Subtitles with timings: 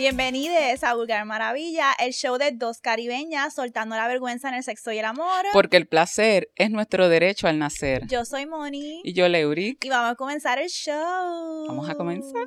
[0.00, 4.90] Bienvenidos a Vulgar Maravilla, el show de dos caribeñas soltando la vergüenza en el sexo
[4.92, 5.44] y el amor.
[5.52, 8.06] Porque el placer es nuestro derecho al nacer.
[8.06, 9.02] Yo soy Moni.
[9.04, 9.84] Y yo, Leuric.
[9.84, 11.66] Y vamos a comenzar el show.
[11.68, 12.46] Vamos a comenzar.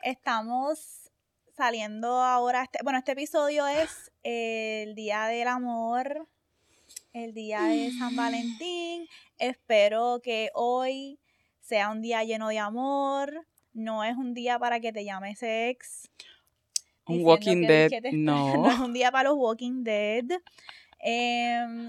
[0.00, 1.10] Estamos
[1.54, 2.62] saliendo ahora.
[2.62, 6.28] Este, bueno, este episodio es el Día del Amor,
[7.12, 9.06] el Día de San Valentín.
[9.36, 11.20] Espero que hoy
[11.60, 13.46] sea un día lleno de amor.
[13.74, 16.08] No es un día para que te llames ex.
[17.08, 18.54] Un Walking Dead, no.
[18.56, 20.24] no es un día para los Walking Dead.
[21.00, 21.88] Em,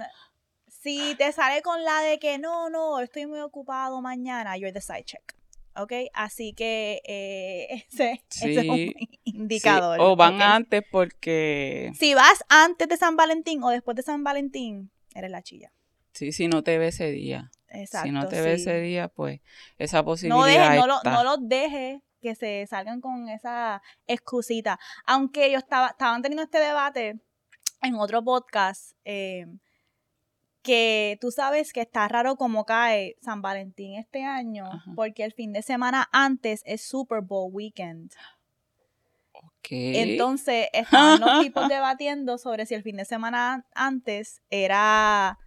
[0.68, 4.82] si te sale con la de que no, no, estoy muy ocupado mañana, you're the
[4.82, 5.36] side check.
[5.76, 5.94] ¿Ok?
[6.14, 9.98] Así que eh, ese, ese es un indicador.
[9.98, 11.92] Sí, O van antes porque.
[11.98, 15.72] Si vas antes de San Valentín o después de San Valentín, eres la chilla.
[16.14, 17.52] Sí, si no te ve ese día.
[17.72, 18.08] Exacto.
[18.08, 18.64] si no te ve sí.
[18.64, 19.42] ese día, pues
[19.78, 24.80] esa posibilidad No, dejes, no, lo- no los dejes que se salgan con esa excusita.
[25.06, 27.20] Aunque yo estaba, estaban teniendo este debate
[27.82, 29.46] en otro podcast, eh,
[30.62, 34.92] que tú sabes que está raro como cae San Valentín este año, Ajá.
[34.96, 38.12] porque el fin de semana antes es Super Bowl weekend.
[39.32, 39.68] Ok.
[39.72, 45.38] Entonces, estaban los tipos debatiendo sobre si el fin de semana antes era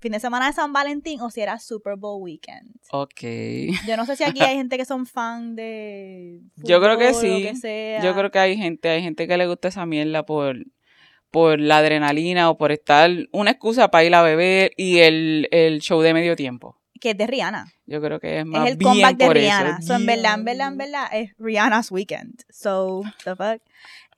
[0.00, 2.70] fin de semana de San Valentín o si era Super Bowl weekend.
[2.90, 3.20] Ok.
[3.86, 7.50] Yo no sé si aquí hay gente que son fan de Yo creo que sí.
[7.60, 7.98] que.
[8.02, 10.56] Yo creo que hay gente, hay gente que le gusta esa mierda por,
[11.30, 15.80] por la adrenalina o por estar una excusa para ir a beber y el, el
[15.80, 16.78] show de medio tiempo.
[17.00, 17.72] que es de Rihanna.
[17.86, 19.78] Yo creo que es más es el bien comeback de Rihanna.
[19.80, 19.88] eso.
[19.88, 22.42] So, en verdad, en verdad, en verdad, es Rihanna's weekend.
[22.50, 23.60] So, the fuck.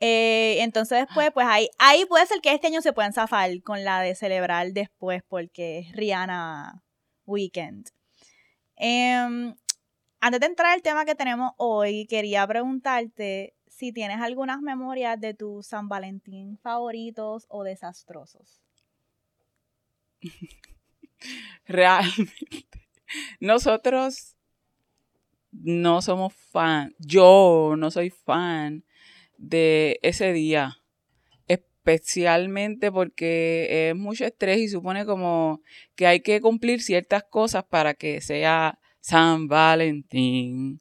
[0.06, 3.84] Eh, entonces después, pues ahí, ahí puede ser que este año se puedan zafar con
[3.84, 6.82] la de celebrar después porque es Rihanna
[7.24, 7.88] weekend.
[8.76, 9.54] Em,
[10.20, 15.32] antes de entrar al tema que tenemos hoy, quería preguntarte si tienes algunas memorias de
[15.32, 18.60] tus San Valentín favoritos o desastrosos.
[21.64, 22.86] Realmente.
[23.40, 24.36] Nosotros
[25.50, 26.94] no somos fan.
[26.98, 28.83] Yo no soy fan
[29.48, 30.78] de ese día.
[31.46, 35.60] Especialmente porque es mucho estrés y supone como
[35.94, 40.80] que hay que cumplir ciertas cosas para que sea San Valentín.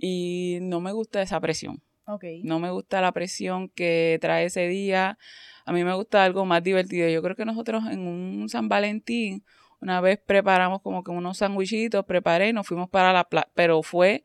[0.00, 1.82] Y no me gusta esa presión.
[2.06, 2.24] Ok.
[2.42, 5.18] No me gusta la presión que trae ese día.
[5.64, 7.08] A mí me gusta algo más divertido.
[7.08, 9.42] Yo creo que nosotros en un San Valentín
[9.84, 13.82] una vez preparamos como que unos sandwichitos, preparé y nos fuimos para la playa, pero
[13.82, 14.22] fue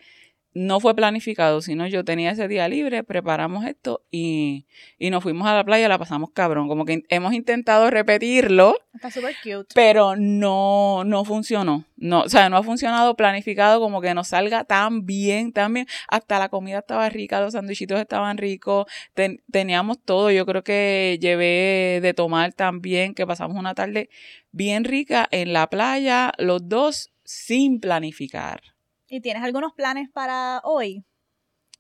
[0.54, 4.66] no fue planificado, sino yo tenía ese día libre, preparamos esto y,
[4.98, 6.68] y nos fuimos a la playa, la pasamos cabrón.
[6.68, 9.68] Como que hemos intentado repetirlo, Está súper cute.
[9.76, 11.86] pero no, no funcionó.
[11.98, 15.88] No, o sea, no ha funcionado planificado como que nos salga tan bien, tan bien.
[16.08, 20.31] Hasta la comida estaba rica, los sandwichitos estaban ricos, ten- teníamos todo.
[20.31, 24.10] Yo creo que llevé de tomar también, que pasamos una tarde
[24.52, 28.62] bien rica en la playa, los dos sin planificar.
[29.09, 31.03] ¿Y tienes algunos planes para hoy?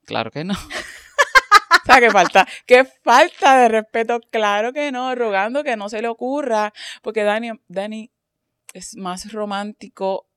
[0.05, 0.53] Claro que no.
[1.83, 6.01] o sea, que falta, que falta de respeto, claro que no, rogando que no se
[6.01, 8.11] le ocurra, porque Dani, Dani
[8.73, 10.27] es más romántico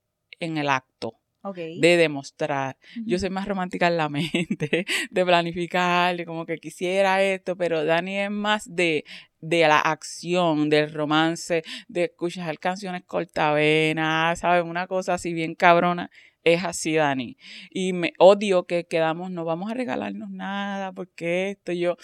[0.40, 1.56] en el acto Ok.
[1.56, 2.76] de demostrar.
[3.04, 7.84] Yo soy más romántica en la mente, de planificar, de como que quisiera esto, pero
[7.84, 9.04] Dani es más de,
[9.40, 14.64] de la acción, del romance, de escuchar canciones cortavenas, ¿sabes?
[14.64, 16.10] Una cosa así bien cabrona.
[16.44, 17.36] Es así, Dani.
[17.70, 21.96] Y me odio que quedamos, no vamos a regalarnos nada, porque esto, yo,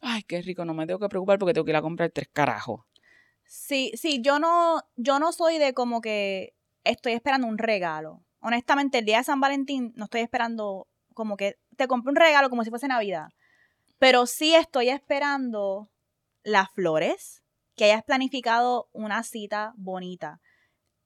[0.00, 2.28] ay, qué rico, no me tengo que preocupar porque tengo que ir a comprar tres
[2.32, 2.80] carajos.
[3.44, 6.54] Sí, sí, yo no, yo no soy de como que
[6.84, 8.24] estoy esperando un regalo.
[8.40, 12.48] Honestamente, el día de San Valentín no estoy esperando como que te compré un regalo
[12.48, 13.28] como si fuese Navidad.
[13.98, 15.90] Pero sí estoy esperando
[16.42, 17.42] las flores,
[17.76, 20.40] que hayas planificado una cita bonita.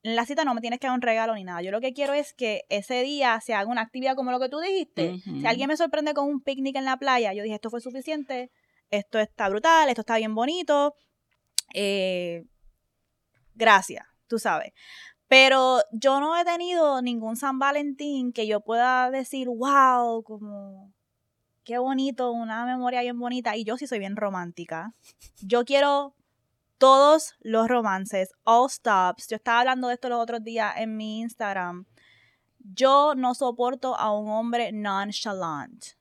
[0.07, 1.63] En la cita no me tienes que dar un regalo ni nada.
[1.63, 4.49] Yo lo que quiero es que ese día se haga una actividad como lo que
[4.49, 5.19] tú dijiste.
[5.19, 8.53] Si alguien me sorprende con un picnic en la playa, yo dije, esto fue suficiente,
[8.91, 10.95] esto está brutal, esto está bien bonito.
[11.75, 12.45] Eh,
[13.57, 14.73] gracias, tú sabes.
[15.27, 20.95] Pero yo no he tenido ningún San Valentín que yo pueda decir, wow, como
[21.65, 23.57] qué bonito, una memoria bien bonita.
[23.57, 24.95] Y yo sí soy bien romántica.
[25.43, 26.15] Yo quiero
[26.79, 29.29] todos los romances, all stops.
[29.29, 31.87] Yo estaba hablando de esto los otros días en mi Instagram.
[32.59, 35.97] Yo no soporto a un hombre nonchalant.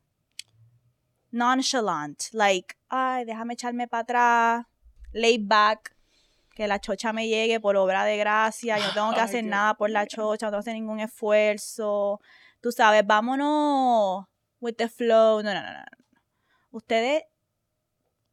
[1.32, 2.24] Nonchalant.
[2.34, 4.66] Like, ay, déjame echarme para atrás.
[5.12, 5.96] Laid back.
[6.56, 8.78] Que la chocha me llegue por obra de gracia.
[8.78, 10.46] Yo no tengo que hacer nada por la chocha.
[10.46, 12.22] No tengo que hacer ningún esfuerzo.
[12.62, 14.26] Tú sabes, vámonos
[14.62, 15.44] with the flow.
[15.44, 15.84] No, no, no, no.
[16.72, 17.24] ustedes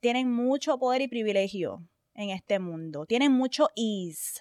[0.00, 1.82] tienen mucho poder y privilegio
[2.14, 3.06] en este mundo.
[3.06, 4.40] Tienen mucho ease.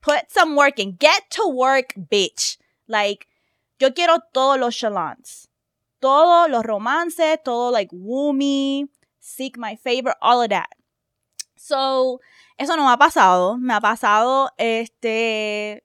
[0.00, 0.96] Put some work in.
[0.98, 2.58] Get to work, bitch.
[2.86, 3.26] Like,
[3.78, 5.48] yo quiero todos los chalons.
[6.00, 8.88] Todos los romances, todo like Woomy,
[9.18, 10.68] Seek My Favor, all of that.
[11.56, 12.20] So,
[12.56, 13.58] eso no me ha pasado.
[13.58, 15.84] Me ha pasado, este,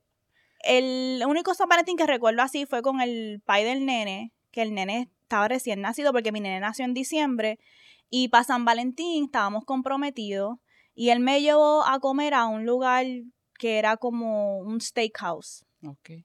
[0.60, 4.74] el único San Valentín que recuerdo así fue con el pai del nene, que el
[4.74, 7.60] nene estaba recién nacido porque mi nene nació en diciembre
[8.10, 10.60] y para San Valentín estábamos comprometidos
[10.96, 13.06] y él me llevó a comer a un lugar
[13.58, 15.66] que era como un steakhouse.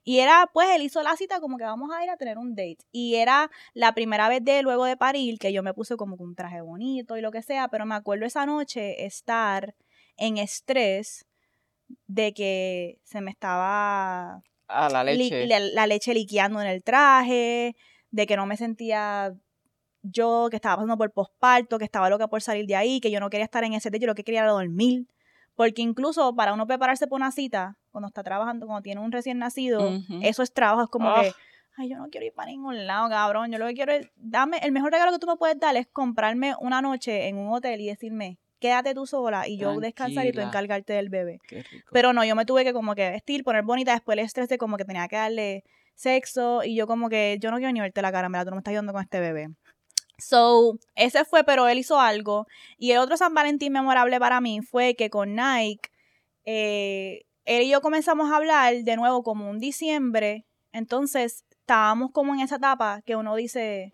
[0.03, 2.55] Y era, pues, él hizo la cita como que vamos a ir a tener un
[2.55, 2.77] date.
[2.91, 6.35] Y era la primera vez de luego de parir que yo me puse como un
[6.35, 9.75] traje bonito y lo que sea, pero me acuerdo esa noche estar
[10.17, 11.25] en estrés
[12.07, 14.41] de que se me estaba...
[14.67, 15.47] Ah, la leche.
[15.47, 17.75] la, leche liqueando en el traje,
[18.11, 19.33] de que no me sentía
[20.01, 23.19] yo, que estaba pasando por posparto, que estaba loca por salir de ahí, que yo
[23.19, 25.07] no quería estar en ese techo, lo que quería era dormir.
[25.55, 29.39] Porque incluso para uno prepararse para una cita, cuando está trabajando, cuando tiene un recién
[29.39, 29.91] nacido,
[30.21, 31.33] eso es trabajo, es como que,
[31.75, 33.51] ay, yo no quiero ir para ningún lado, cabrón.
[33.51, 35.87] Yo lo que quiero es, dame, el mejor regalo que tú me puedes dar es
[35.87, 40.31] comprarme una noche en un hotel y decirme, quédate tú sola y yo descansar y
[40.31, 41.39] tú encargarte del bebé.
[41.91, 44.57] Pero no, yo me tuve que como que vestir, poner bonita, después el estrés de
[44.57, 45.63] como que tenía que darle
[45.95, 48.55] sexo y yo como que, yo no quiero ni verte la cara, mira, tú no
[48.55, 49.49] me estás ayudando con este bebé.
[50.19, 52.45] So, ese fue, pero él hizo algo.
[52.77, 55.89] Y el otro San Valentín memorable para mí fue que con Nike,
[56.45, 60.45] eh, él y yo comenzamos a hablar de nuevo como un diciembre.
[60.71, 63.93] Entonces, estábamos como en esa etapa que uno dice,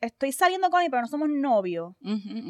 [0.00, 1.94] estoy saliendo con él, pero no somos novios.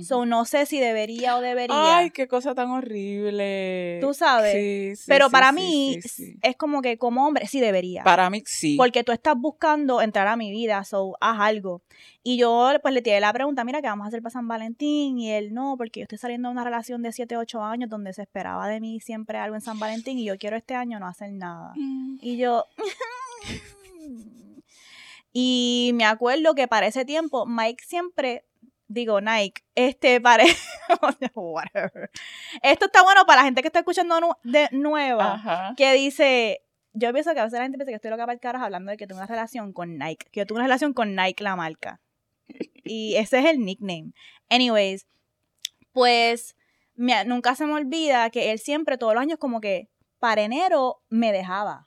[0.03, 1.99] So, no sé si debería o debería.
[1.99, 3.99] Ay, qué cosa tan horrible.
[4.01, 4.53] Tú sabes.
[4.53, 5.99] Sí, sí, pero para mí
[6.43, 8.03] es como que como hombre sí debería.
[8.03, 8.77] Para mí sí.
[8.77, 11.83] Porque tú estás buscando entrar a mi vida, so haz algo.
[12.23, 15.19] Y yo pues le tiré la pregunta, mira, ¿qué vamos a hacer para San Valentín?
[15.19, 18.13] Y él, no, porque yo estoy saliendo de una relación de 7, 8 años donde
[18.13, 21.07] se esperaba de mí siempre algo en San Valentín y yo quiero este año no
[21.07, 21.73] hacer nada.
[21.77, 22.19] Mm.
[22.21, 22.65] Y yo...
[25.39, 28.47] Y me acuerdo que para ese tiempo Mike siempre,
[28.89, 30.45] digo Nike, este para...
[32.63, 36.63] Esto está bueno para la gente que está escuchando de nueva, que dice,
[36.95, 38.93] yo pienso que a veces la gente piensa que estoy loca para el carajo hablando
[38.93, 41.55] de que tengo una relación con Nike, que yo tengo una relación con Nike la
[41.55, 42.01] marca.
[42.89, 44.13] Y ese es el nickname.
[44.49, 45.07] Anyways,
[45.93, 46.57] pues
[46.95, 51.31] nunca se me olvida que él siempre, todos los años, como que para enero me
[51.31, 51.85] dejaba.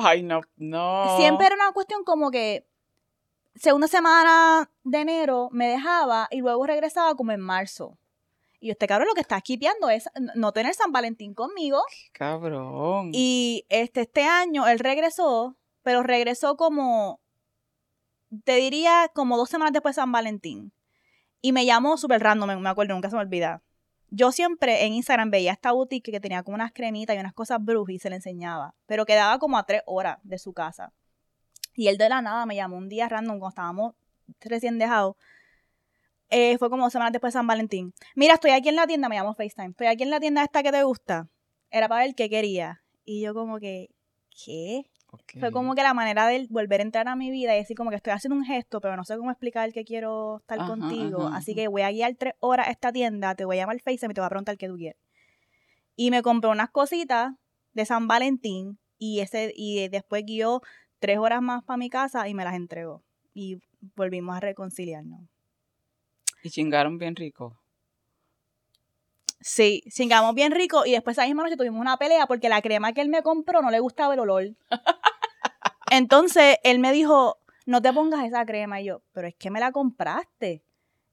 [0.00, 1.16] Ay, no, no.
[1.18, 2.64] Siempre era una cuestión como que
[3.56, 7.98] segunda semana de enero me dejaba y luego regresaba como en marzo.
[8.60, 11.82] Y este cabrón lo que está esquipeando es no tener San Valentín conmigo.
[12.12, 13.10] cabrón.
[13.12, 17.20] Y este, este año él regresó, pero regresó como,
[18.44, 20.72] te diría, como dos semanas después de San Valentín.
[21.40, 23.62] Y me llamó súper random, me acuerdo, nunca se me olvida
[24.10, 27.58] yo siempre en Instagram veía esta boutique que tenía como unas cremitas y unas cosas
[27.62, 30.92] brujas y se le enseñaba, pero quedaba como a tres horas de su casa.
[31.74, 33.94] Y él de la nada me llamó un día random cuando estábamos
[34.40, 35.16] recién dejados.
[36.30, 37.94] Eh, fue como semanas después de San Valentín.
[38.14, 39.70] Mira, estoy aquí en la tienda, me llamó FaceTime.
[39.70, 41.28] Estoy aquí en la tienda esta que te gusta.
[41.70, 42.82] Era para ver qué quería.
[43.04, 43.90] Y yo como que,
[44.44, 44.90] ¿qué?
[45.40, 47.90] Fue como que la manera de volver a entrar a mi vida y decir como
[47.90, 51.28] que estoy haciendo un gesto, pero no sé cómo explicar que quiero estar contigo.
[51.28, 54.12] Así que voy a guiar tres horas a esta tienda, te voy a llamar FaceTime
[54.12, 55.00] y te voy a preguntar qué tú quieres.
[55.96, 57.34] Y me compré unas cositas
[57.72, 60.62] de San Valentín y ese y después guió
[60.98, 63.02] tres horas más para mi casa y me las entregó.
[63.34, 63.60] Y
[63.96, 65.20] volvimos a reconciliarnos.
[66.42, 67.57] ¿Y chingaron bien rico?
[69.40, 72.92] Sí, chingamos bien rico y después esa misma noche tuvimos una pelea porque la crema
[72.92, 74.44] que él me compró no le gustaba el olor.
[75.90, 78.80] Entonces él me dijo, no te pongas esa crema.
[78.80, 80.64] Y yo, pero es que me la compraste.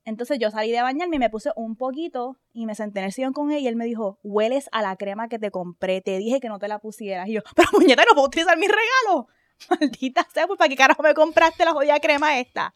[0.06, 3.12] Entonces yo salí de bañarme y me puse un poquito y me senté en el
[3.12, 6.18] sillón con él y él me dijo, hueles a la crema que te compré, te
[6.20, 7.28] dije que no te la pusieras.
[7.28, 9.28] Y yo, pero puñeta, no puedo utilizar mi regalo.
[9.70, 12.76] Maldita sea, pues ¿para qué carajo me compraste la jodida crema esta?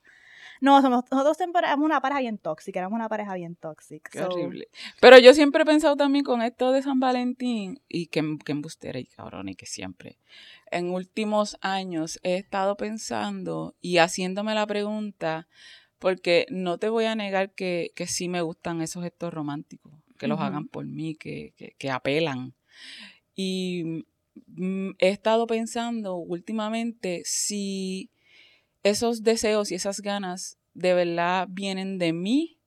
[0.61, 4.09] No, nosotros siempre éramos una pareja bien tóxica, éramos una pareja bien tóxica.
[4.11, 4.67] Qué horrible.
[4.99, 8.99] Pero yo siempre he pensado también con esto de San Valentín, y que, que embustera
[8.99, 10.17] y cabrón, y que siempre.
[10.71, 15.47] En últimos años he estado pensando y haciéndome la pregunta,
[15.97, 20.27] porque no te voy a negar que, que sí me gustan esos gestos románticos, que
[20.27, 22.53] los hagan por mí, que, que, que apelan.
[23.35, 24.05] Y
[24.47, 28.09] mm, he estado pensando últimamente si
[28.83, 32.59] esos deseos y esas ganas de verdad vienen de mí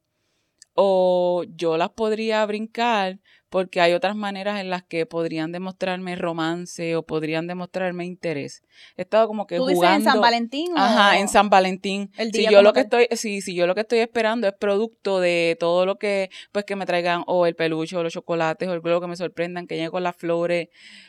[0.75, 6.97] o yo las podría brincar porque hay otras maneras en las que podrían demostrarme romance
[6.97, 8.62] o podrían demostrarme interés.
[8.97, 9.81] He estado como que ¿Tú jugando.
[9.99, 10.73] dices en San Valentín?
[10.75, 12.11] Ajá, en San Valentín.
[12.16, 14.49] el Si día yo como lo que estoy, sí, si yo lo que estoy esperando
[14.49, 18.14] es producto de todo lo que, pues que me traigan o el peluche o los
[18.14, 20.69] chocolates o lo que me sorprendan, que llegue con las flores.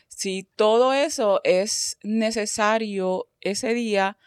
[0.10, 4.18] Si todo eso es necesario ese día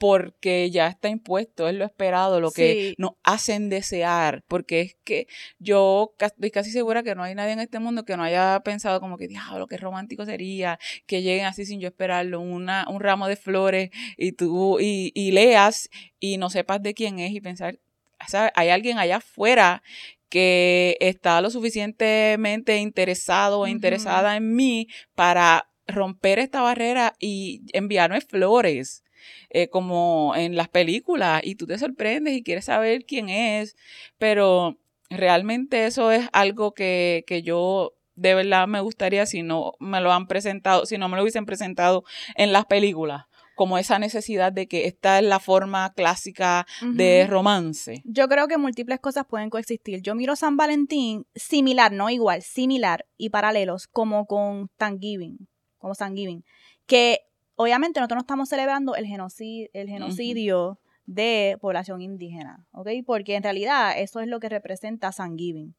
[0.00, 2.94] porque ya está impuesto, es lo esperado, lo que Sí.
[2.96, 5.26] nos hacen desear, porque es que
[5.58, 8.98] yo estoy casi segura que no hay nadie en este mundo que no haya pensado
[8.98, 13.28] como que, diablo, qué romántico sería que lleguen así sin yo esperarlo, una, un ramo
[13.28, 17.78] de flores y tú y, y leas y no sepas de quién es y pensar,
[18.26, 18.52] ¿sabes?
[18.54, 19.82] Hay alguien allá afuera
[20.30, 28.22] que está lo suficientemente interesado o interesada en mí para romper esta barrera y enviarme
[28.22, 29.04] flores.
[29.50, 33.76] Eh, como en las películas y tú te sorprendes y quieres saber quién es,
[34.18, 34.78] pero
[35.10, 40.12] realmente eso es algo que, que yo de verdad me gustaría si no me lo
[40.12, 42.04] han presentado, si no me lo hubiesen presentado
[42.36, 43.24] en las películas,
[43.54, 48.02] como esa necesidad de que esta es la forma clásica de romance.
[48.04, 50.02] Yo creo que múltiples cosas pueden coexistir.
[50.02, 55.48] Yo miro San Valentín similar, no igual, similar y paralelos, como con Thanksgiving,
[55.78, 56.44] como Thanksgiving,
[56.86, 57.20] que
[57.60, 62.88] obviamente nosotros no estamos celebrando el genocidio, el genocidio de población indígena, ¿ok?
[63.04, 65.74] Porque en realidad eso es lo que representa Thanksgiving.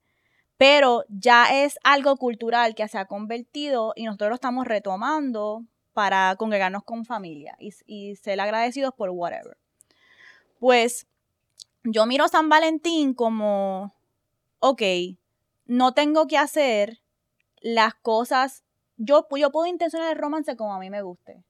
[0.57, 6.35] Pero ya es algo cultural que se ha convertido y nosotros lo estamos retomando para
[6.35, 9.57] congregarnos con familia y, y ser agradecidos por whatever.
[10.59, 11.07] Pues
[11.83, 13.95] yo miro San Valentín como,
[14.59, 14.83] ok,
[15.65, 17.01] no tengo que hacer
[17.59, 18.63] las cosas,
[18.97, 21.43] yo, yo puedo intencionar el romance como a mí me guste,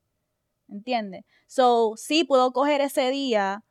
[0.71, 1.25] ¿entiendes?
[1.47, 3.63] So, sí puedo coger ese día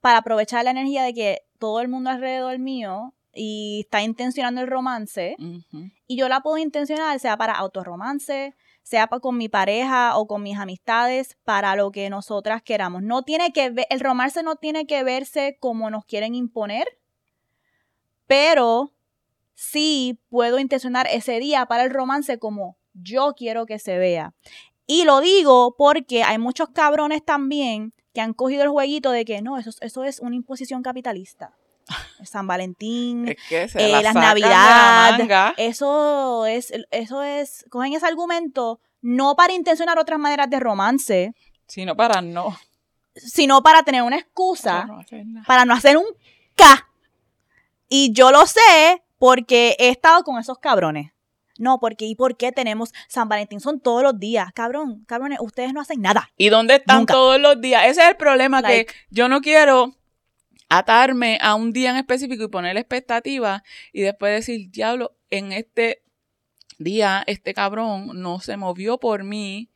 [0.00, 4.66] para aprovechar la energía de que todo el mundo alrededor mío y está intencionando el
[4.66, 5.36] romance
[6.06, 10.42] y yo la puedo intencionar sea para autorromance, sea pa- con mi pareja o con
[10.42, 13.02] mis amistades, para lo que nosotras queramos.
[13.02, 16.86] No tiene que ver, el romance no tiene que verse como nos quieren imponer,
[18.26, 18.92] pero
[19.54, 24.34] sí puedo intencionar ese día para el romance como yo quiero que se vea.
[24.92, 29.40] Y lo digo porque hay muchos cabrones también que han cogido el jueguito de que
[29.40, 31.52] no, eso, eso es una imposición capitalista.
[32.24, 35.54] San Valentín, Es que se Eh, la las sacan de la Navidad, manga.
[35.58, 41.34] eso es, eso es, cogen ese argumento no para intencionar otras maneras de romance,
[41.68, 42.58] sino para no,
[43.14, 45.46] sino para tener una para excusa no hacer nada.
[45.46, 46.04] para no hacer un
[46.56, 46.88] K.
[47.88, 51.12] Y yo lo sé porque he estado con esos cabrones.
[51.60, 53.60] No, porque ¿y por qué tenemos San Valentín?
[53.60, 54.50] Son todos los días.
[54.54, 56.30] Cabrón, cabrones, ustedes no hacen nada.
[56.36, 57.14] ¿Y dónde están Nunca.
[57.14, 57.84] todos los días?
[57.86, 58.86] Ese es el problema, Like.
[58.86, 59.94] que yo no quiero
[60.70, 63.62] atarme a un día en específico y poner expectativas
[63.92, 66.02] y después decir, diablo, en este
[66.78, 69.68] día este cabrón no se movió por mí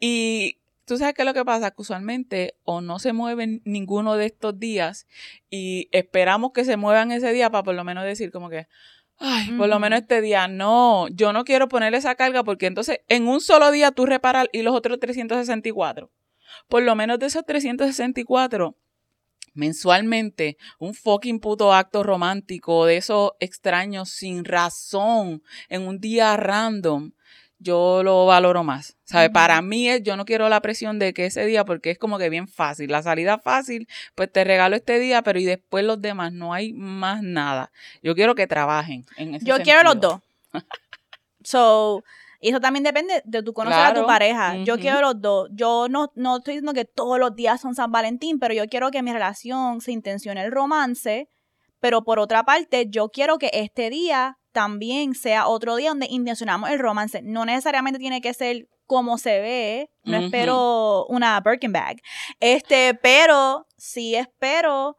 [0.00, 4.16] y tú sabes qué es lo que pasa, que usualmente o no se mueven ninguno
[4.16, 5.06] de estos días
[5.50, 8.66] y esperamos que se muevan ese día para por lo menos decir como que,
[9.20, 13.00] ay, por lo menos este día no, yo no quiero ponerle esa carga porque entonces
[13.08, 16.10] en un solo día tú reparas y los otros 364.
[16.68, 18.76] Por lo menos de esos 364
[19.54, 27.12] mensualmente un fucking puto acto romántico de esos extraños sin razón en un día random,
[27.60, 28.96] yo lo valoro más.
[29.04, 29.30] ¿Sabe?
[29.30, 32.18] Para mí es, yo no quiero la presión de que ese día, porque es como
[32.18, 32.90] que bien fácil.
[32.90, 36.72] La salida fácil, pues te regalo este día, pero y después los demás, no hay
[36.72, 37.70] más nada.
[38.02, 40.20] Yo quiero que trabajen en ese Yo quiero los dos.
[41.42, 42.04] So,
[42.38, 44.56] y eso también depende de tu conocer a tu pareja.
[44.58, 45.48] Yo quiero los dos.
[45.52, 48.90] Yo no, no estoy diciendo que todos los días son San Valentín, pero yo quiero
[48.90, 51.28] que mi relación se intencione el romance.
[51.80, 56.70] Pero por otra parte, yo quiero que este día también sea otro día donde intencionamos
[56.70, 57.22] el romance.
[57.22, 59.90] No necesariamente tiene que ser como se ve.
[60.04, 61.98] No espero una Birkin bag.
[62.40, 64.96] Este, pero sí espero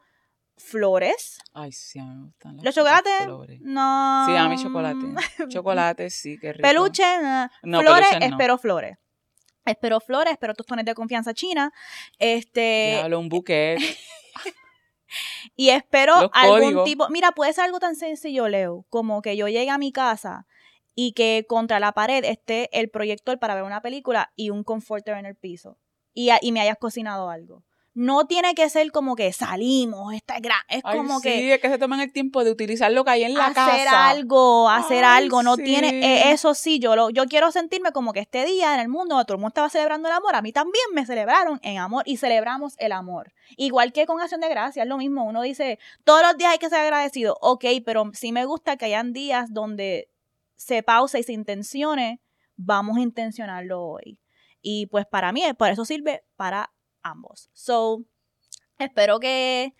[0.57, 1.39] flores.
[1.53, 3.25] Ay, sí, a mí me gustan las ¿Los putas chocolates?
[3.25, 3.59] flores.
[3.61, 4.25] No.
[4.27, 4.99] Sí, a mí chocolate.
[5.49, 6.67] Chocolate, sí, qué rico.
[6.67, 7.03] Peluche.
[7.63, 8.35] No, flores, peluche no.
[8.35, 8.97] espero flores.
[9.65, 11.71] Espero flores, espero tostones de confianza china.
[12.17, 13.79] Este, Diablo, un buquet.
[15.55, 17.09] y espero algún tipo.
[17.09, 20.47] Mira, puede ser algo tan sencillo, Leo, como que yo llegue a mi casa
[20.95, 25.17] y que contra la pared esté el proyector para ver una película y un comforter
[25.17, 25.77] en el piso.
[26.13, 27.63] Y, y me hayas cocinado algo.
[27.93, 31.59] No tiene que ser como que salimos, está gran, es Ay, como sí, que es
[31.59, 34.09] que se toman el tiempo de utilizar lo que hay en la hacer casa.
[34.09, 35.63] algo, hacer Ay, algo, no sí.
[35.63, 38.87] tiene, eh, eso sí, yo lo, yo quiero sentirme como que este día en el
[38.87, 42.03] mundo todo el mundo estaba celebrando el amor, a mí también me celebraron en amor
[42.05, 43.33] y celebramos el amor.
[43.57, 46.59] Igual que con acción de gracias, es lo mismo, uno dice, todos los días hay
[46.59, 50.09] que ser agradecido, ok, pero sí me gusta que hayan días donde
[50.55, 52.21] se pausa y se intencione,
[52.55, 54.19] vamos a intencionarlo hoy.
[54.61, 56.71] Y pues para mí, por eso sirve para
[57.03, 57.49] ambos.
[57.53, 58.03] So,
[58.77, 59.73] espero que...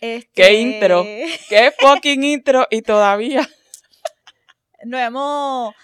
[0.00, 1.02] ¡Qué este, intro!
[1.02, 2.66] ¡Qué fucking intro!
[2.70, 3.48] Y todavía.
[4.84, 5.74] nos hemos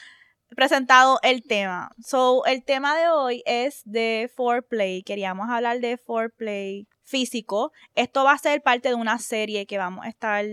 [0.55, 1.91] presentado el tema.
[2.05, 5.03] So, el tema de hoy es de foreplay.
[5.03, 7.73] Queríamos hablar de foreplay físico.
[7.95, 10.45] Esto va a ser parte de una serie que vamos a estar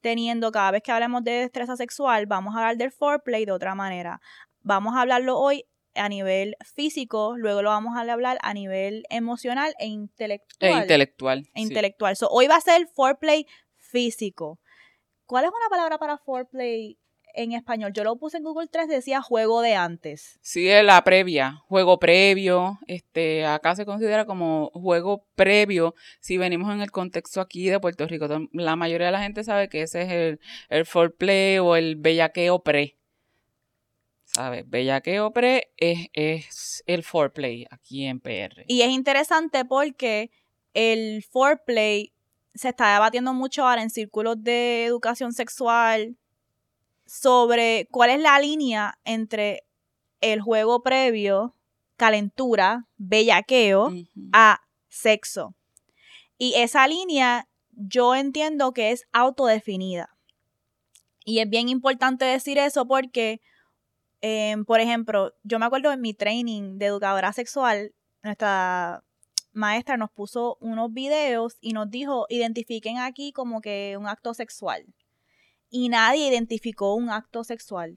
[0.00, 2.26] teniendo cada vez que hablemos de destreza sexual.
[2.26, 4.20] Vamos a hablar del foreplay de otra manera.
[4.62, 5.64] Vamos a hablarlo hoy
[5.96, 10.72] a nivel físico, luego lo vamos a hablar a nivel emocional e intelectual.
[10.72, 11.38] E intelectual.
[11.38, 11.62] E sí.
[11.62, 12.16] intelectual.
[12.16, 14.58] So, hoy va a ser foreplay físico.
[15.26, 16.98] ¿Cuál es una palabra para foreplay
[17.34, 17.92] en español?
[17.92, 20.38] Yo lo puse en Google 3, decía juego de antes.
[20.40, 26.72] Sí, es la previa, juego previo, este, acá se considera como juego previo si venimos
[26.72, 28.28] en el contexto aquí de Puerto Rico.
[28.52, 32.62] La mayoría de la gente sabe que ese es el, el foreplay o el bellaqueo
[32.62, 32.96] pre.
[34.36, 34.68] ¿Sabes?
[34.68, 38.64] Bellaqueo pre es, es el foreplay aquí en PR.
[38.68, 40.30] Y es interesante porque
[40.74, 42.12] el foreplay
[42.54, 46.16] se está debatiendo mucho ahora en círculos de educación sexual
[47.06, 49.64] sobre cuál es la línea entre
[50.20, 51.54] el juego previo,
[51.96, 53.92] calentura, bellaqueo,
[54.32, 55.54] a sexo.
[56.36, 60.10] Y esa línea yo entiendo que es autodefinida.
[61.24, 63.40] Y es bien importante decir eso porque,
[64.22, 69.04] eh, por ejemplo, yo me acuerdo en mi training de educadora sexual, nuestra
[69.52, 74.84] maestra nos puso unos videos y nos dijo, identifiquen aquí como que un acto sexual.
[75.68, 77.96] Y nadie identificó un acto sexual.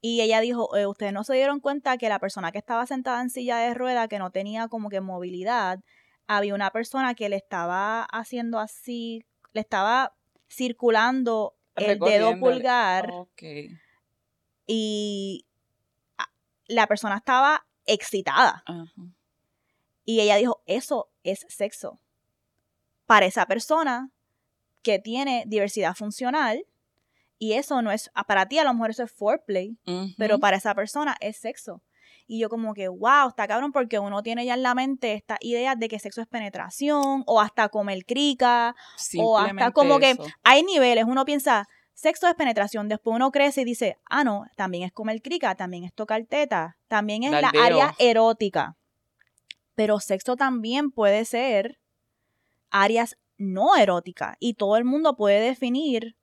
[0.00, 3.22] Y ella dijo, eh, ustedes no se dieron cuenta que la persona que estaba sentada
[3.22, 5.80] en silla de rueda, que no tenía como que movilidad,
[6.26, 10.16] había una persona que le estaba haciendo así, le estaba
[10.50, 13.10] circulando el dedo pulgar.
[14.74, 15.44] Y
[16.66, 18.64] la persona estaba excitada.
[20.06, 22.00] Y ella dijo, eso es sexo.
[23.04, 24.10] Para esa persona
[24.80, 26.64] que tiene diversidad funcional,
[27.38, 29.76] y eso no es, para ti a lo mejor eso es foreplay,
[30.16, 31.82] pero para esa persona es sexo.
[32.26, 35.36] Y yo como que, wow, está cabrón porque uno tiene ya en la mente esta
[35.40, 38.74] idea de que sexo es penetración o hasta comer crica.
[39.18, 40.16] o hasta como que.
[40.44, 44.84] Hay niveles, uno piensa, sexo es penetración, después uno crece y dice, ah, no, también
[44.84, 48.76] es comer crica, también es tocar teta, también es la área erótica.
[49.74, 51.78] Pero sexo también puede ser
[52.70, 56.16] áreas no eróticas y todo el mundo puede definir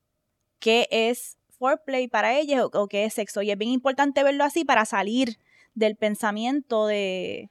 [0.59, 3.41] qué es foreplay para ellos o, o qué es sexo.
[3.41, 5.39] Y es bien importante verlo así para salir
[5.73, 7.49] del pensamiento de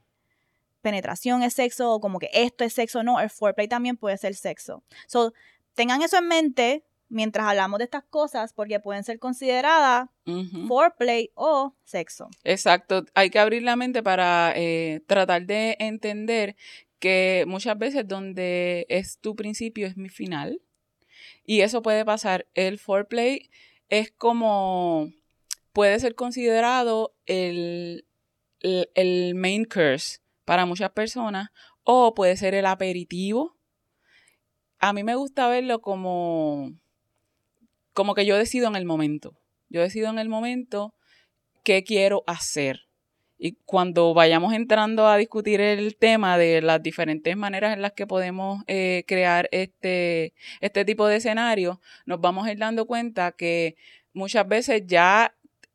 [0.81, 3.03] penetración es sexo o como que esto es sexo.
[3.03, 4.83] No, el foreplay también puede ser sexo.
[5.07, 5.33] So,
[5.75, 10.09] tengan eso en mente mientras hablamos de estas cosas porque pueden ser consideradas
[10.67, 12.29] foreplay o sexo.
[12.45, 16.57] Exacto, hay que abrir la mente para eh, tratar de entender
[16.99, 20.61] que muchas veces donde es tu principio es mi final.
[21.45, 22.47] Y eso puede pasar.
[22.55, 23.51] El foreplay
[23.89, 25.11] es como,
[25.73, 28.07] puede ser considerado el,
[28.61, 31.51] el, el main course para muchas personas
[31.85, 33.57] o puede ser el aperitivo.
[34.79, 36.73] A mí me gusta verlo como,
[37.99, 39.41] como que yo decido en el momento.
[39.71, 40.95] Yo decido en el momento
[41.65, 42.83] qué quiero hacer.
[43.39, 48.07] Y cuando vayamos entrando a discutir el tema de las diferentes maneras en las que
[48.07, 53.75] podemos eh, crear este, este tipo de escenario, nos vamos a ir dando cuenta que
[54.13, 55.35] muchas veces ya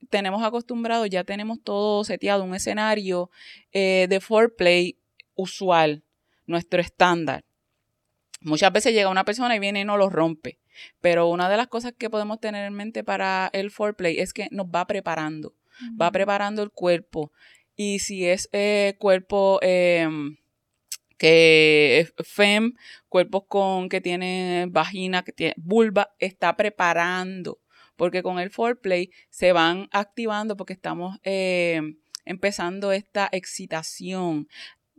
[0.10, 3.32] tenemos acostumbrado, ya tenemos todo seteado, un escenario
[3.74, 4.98] eh, de foreplay
[5.36, 6.06] usual,
[6.46, 7.44] nuestro estándar.
[8.40, 10.63] Muchas veces llega una persona y viene y no lo rompe.
[11.02, 14.48] Pero una de las cosas que podemos tener en mente para el foreplay es que
[14.52, 15.54] nos va preparando
[16.00, 17.32] va preparando el cuerpo.
[17.76, 20.08] Y si es eh, cuerpo eh,
[21.18, 22.74] que es fem,
[23.10, 27.60] cuerpos con que tienen vagina, que tiene vulva, está preparando.
[27.96, 31.82] Porque con el foreplay se van activando porque estamos eh,
[32.26, 34.48] empezando esta excitación.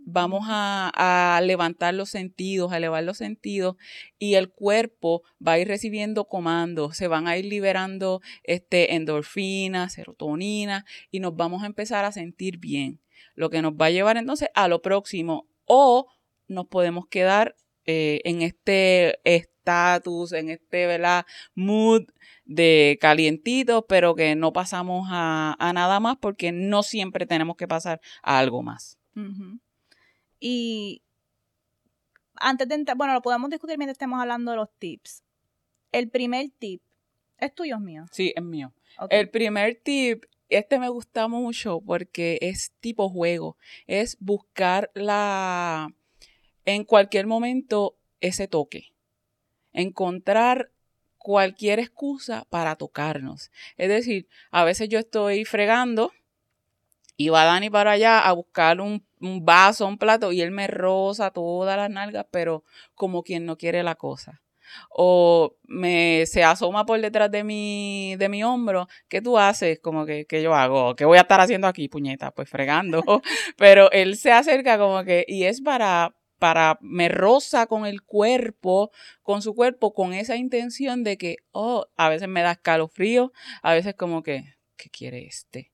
[0.07, 3.77] Vamos a, levantar los sentidos, a elevar los sentidos
[4.19, 9.89] y el cuerpo va a ir recibiendo comandos, se van a ir liberando este, endorfina,
[9.89, 13.01] serotonina y nos vamos a empezar a sentir bien.
[13.35, 16.07] Lo que nos va a llevar entonces a lo próximo o
[16.49, 21.27] nos podemos quedar eh, en este estatus, en este ¿verdad?
[21.55, 22.05] mood
[22.45, 28.01] de calientito, pero que no pasamos a, nada más porque no siempre tenemos que pasar
[28.23, 28.99] a algo más.
[30.47, 31.01] Y
[32.35, 35.25] antes de entrar, bueno, lo podemos discutir mientras estemos hablando de los tips.
[35.91, 36.83] El primer tip,
[37.39, 38.05] ¿es tuyo o es mío?
[38.13, 38.75] Sí, es mío.
[39.09, 45.95] El primer tip, este me gusta mucho porque es tipo juego, es buscar la,
[46.67, 48.93] en cualquier momento ese toque.
[49.73, 50.71] Encontrar
[51.17, 53.51] cualquier excusa para tocarnos.
[53.79, 56.13] Es decir, a veces yo estoy fregando
[57.17, 61.31] y va Dani para allá a buscar un, vaso, un plato y él me roza
[61.31, 64.43] todas las nalgas, pero como quien no quiere la cosa.
[64.91, 69.79] O me se asoma por detrás de mi, de mi hombro, ¿qué tú haces?
[69.79, 70.97] Como que, ¿qué yo hago?
[70.97, 72.33] ¿Qué voy a estar haciendo aquí, puñeta?
[72.33, 73.03] Pues fregando.
[73.57, 78.91] pero él se acerca como que, y es para, para, me roza con el cuerpo,
[79.23, 83.75] con su cuerpo, con esa intención de que, oh, a veces me da escalofrío, a
[83.75, 84.45] veces como que,
[84.77, 85.74] ¿qué quiere este?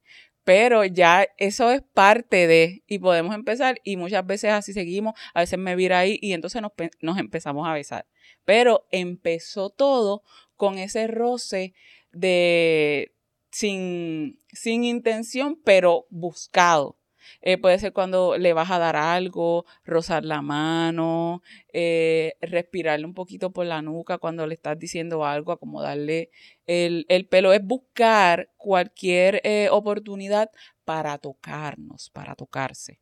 [0.50, 5.42] Pero ya eso es parte de, y podemos empezar, y muchas veces así seguimos, a
[5.42, 8.08] veces me vira ahí y entonces nos, nos empezamos a besar.
[8.44, 10.24] Pero empezó todo
[10.56, 11.72] con ese roce
[12.10, 13.14] de,
[13.52, 16.96] sin, sin intención, pero buscado.
[17.40, 23.14] Eh, puede ser cuando le vas a dar algo, rozar la mano, eh, respirarle un
[23.14, 26.30] poquito por la nuca cuando le estás diciendo algo, acomodarle
[26.66, 27.52] el, el pelo.
[27.52, 30.50] Es buscar cualquier eh, oportunidad
[30.84, 33.00] para tocarnos, para tocarse.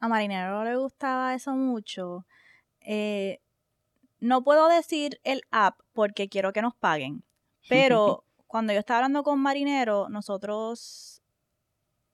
[0.00, 2.26] A Marinero le gustaba eso mucho.
[4.20, 7.24] no puedo decir el app porque quiero que nos paguen,
[7.68, 11.17] pero cuando yo estaba hablando con Marinero, nosotros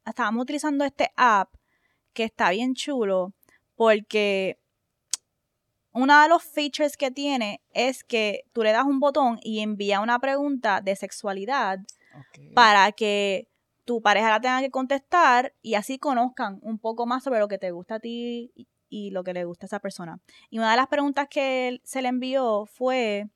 [0.06, 1.54] estábamos utilizando este app
[2.12, 3.32] que está bien chulo
[3.74, 4.58] porque
[5.92, 10.00] uno de los features que tiene es que tú le das un botón y envía
[10.00, 11.78] una pregunta de sexualidad
[12.54, 13.48] para que
[13.84, 17.58] tu pareja la tenga que contestar y así conozcan un poco más sobre lo que
[17.58, 18.52] te gusta a ti
[18.88, 20.20] y, lo que le gusta a esa persona.
[20.50, 23.28] Y una de las preguntas que se le envió fue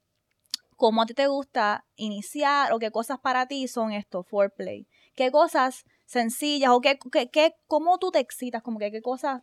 [0.77, 4.87] cómo a ti te gusta iniciar o qué cosas para ti son esto, foreplay.
[5.17, 6.99] ¿Qué cosas sencillas o qué,
[7.31, 9.43] qué, cómo tú te excitas, como que qué cosas.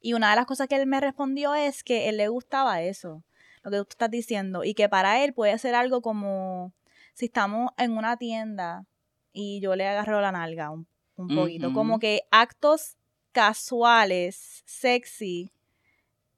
[0.00, 3.24] Y una de las cosas que él me respondió es que él le gustaba eso,
[3.64, 6.72] lo que tú estás diciendo, y que para él puede ser algo como
[7.14, 8.86] si estamos en una tienda
[9.32, 12.96] y yo le agarro la nalga un, poquito, como que actos
[13.32, 15.50] casuales, sexy,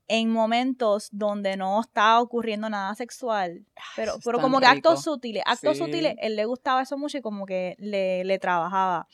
[0.08, 5.78] en momentos donde no estaba ocurriendo nada sexual, pero, pero como que actos sutiles, actos
[5.78, 9.06] sutiles, él le gustaba eso mucho y como que le, le trabajaba.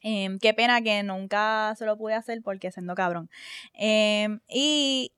[0.00, 3.30] Em, qué pena que nunca se lo pude hacer porque siendo cabrón.
[3.74, 5.12] Em, y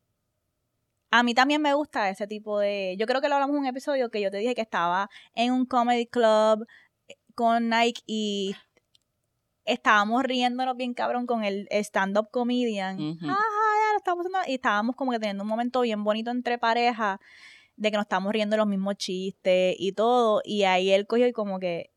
[1.10, 2.96] a mí también me gusta ese tipo de...
[2.98, 5.52] Yo creo que lo hablamos en un episodio que yo te dije que estaba en
[5.52, 6.66] un comedy club
[7.08, 8.56] eh, con Nike y
[9.64, 13.18] estábamos riéndonos bien cabrón con el stand-up comedian.
[13.22, 13.38] Ajá,
[13.96, 17.18] estábamos y estábamos como que teniendo un momento bien bonito entre parejas
[17.76, 20.40] de que nos estábamos riendo los mismos chistes y todo.
[20.44, 21.90] Y ahí él cogió y como que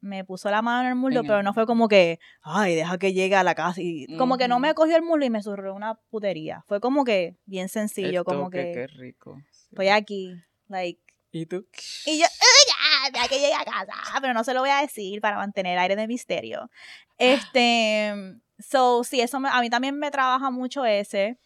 [0.00, 3.14] me puso la mano en el muslo, pero no fue como que, ay, deja que
[3.14, 3.80] llegue a la casa.
[3.80, 6.62] Y como que no me cogió el muslo y me surrió una putería.
[6.68, 8.72] Fue como que bien sencillo, como que.
[8.72, 9.40] Qué rico.
[9.70, 10.34] Estoy aquí,
[10.68, 11.00] like.
[11.32, 11.66] ¿Y tú?
[12.06, 13.94] Y yo, ya, deja que llegue a casa.
[14.20, 16.70] Pero no se lo voy a decir para mantener aire de misterio.
[17.18, 18.12] Este.
[18.58, 21.38] So, sí, eso a mí también me trabaja mucho ese.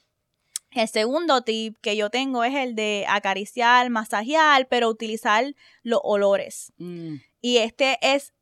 [0.71, 6.73] El segundo tip que yo tengo es el de acariciar, masajear, pero utilizar los olores.
[6.77, 7.17] Mm.
[7.41, 8.35] Y este es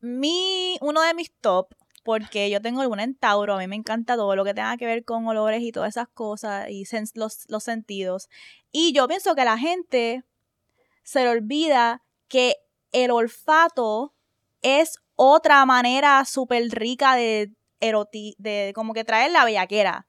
[0.00, 1.74] mi, uno de mis top,
[2.04, 4.86] porque yo tengo alguna en Tauro, a mí me encanta todo lo que tenga que
[4.86, 8.28] ver con olores y todas esas cosas y los, los sentidos.
[8.70, 10.22] Y yo pienso que la gente
[11.02, 12.56] se le olvida que
[12.92, 14.14] el olfato
[14.62, 17.52] es otra manera súper rica de
[17.92, 20.06] de como que traer la bellaquera.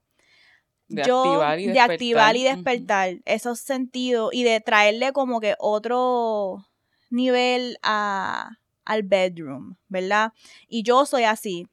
[0.88, 6.68] De activar y de activar y despertar esos sentidos y de traerle como que otro
[7.10, 10.34] nivel a, al bedroom, ¿verdad?
[10.68, 11.68] Y yo soy así.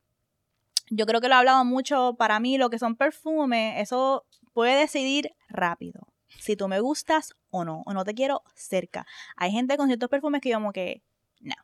[0.89, 4.79] Yo creo que lo he hablado mucho, para mí lo que son perfumes, eso puede
[4.79, 6.09] decidir rápido.
[6.39, 9.07] Si tú me gustas o no, o no te quiero cerca.
[9.37, 11.03] Hay gente con ciertos perfumes que yo como que,
[11.41, 11.55] no.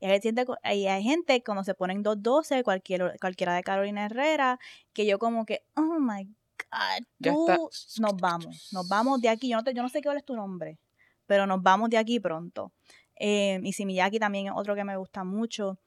[0.00, 4.58] Y hay gente, hay gente cuando se ponen 212, cualquier, cualquiera de Carolina Herrera,
[4.92, 9.48] que yo como que, oh my God, tú, nos vamos, nos vamos de aquí.
[9.48, 10.78] Yo no, te, yo no sé qué es tu nombre,
[11.26, 12.72] pero nos vamos de aquí pronto.
[13.16, 15.78] Eh, y Simiyaki también es otro que me gusta mucho.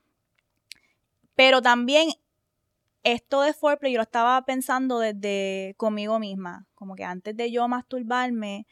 [1.36, 2.10] Pero también
[3.04, 6.68] esto de foreplay yo lo estaba pensando desde conmigo misma.
[6.76, 8.68] Como que antes de yo masturbarme,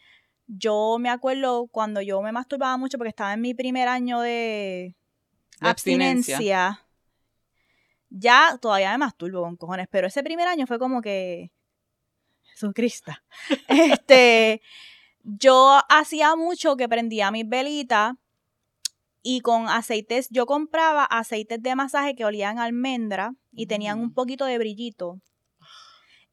[0.47, 4.95] yo me acuerdo cuando yo me masturbaba mucho porque estaba en mi primer año de,
[5.61, 6.35] De abstinencia.
[6.37, 6.85] abstinencia.
[8.09, 11.51] Ya todavía me masturbo con cojones, pero ese primer año fue como que.
[12.43, 13.11] Jesucristo.
[13.67, 14.61] este.
[15.23, 18.13] Yo hacía mucho que prendía mis velitas
[19.21, 24.07] y con aceites, yo compraba aceites de masaje que olían a almendra y tenían un
[24.07, 24.13] Mm.
[24.13, 25.19] poquito de brillito.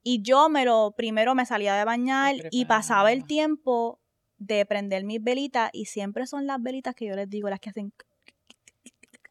[0.04, 4.00] Y yo me lo, primero me salía de bañar y pasaba el tiempo
[4.38, 7.70] de prender mis velitas y siempre son las velitas que yo les digo, las que
[7.70, 7.92] hacen...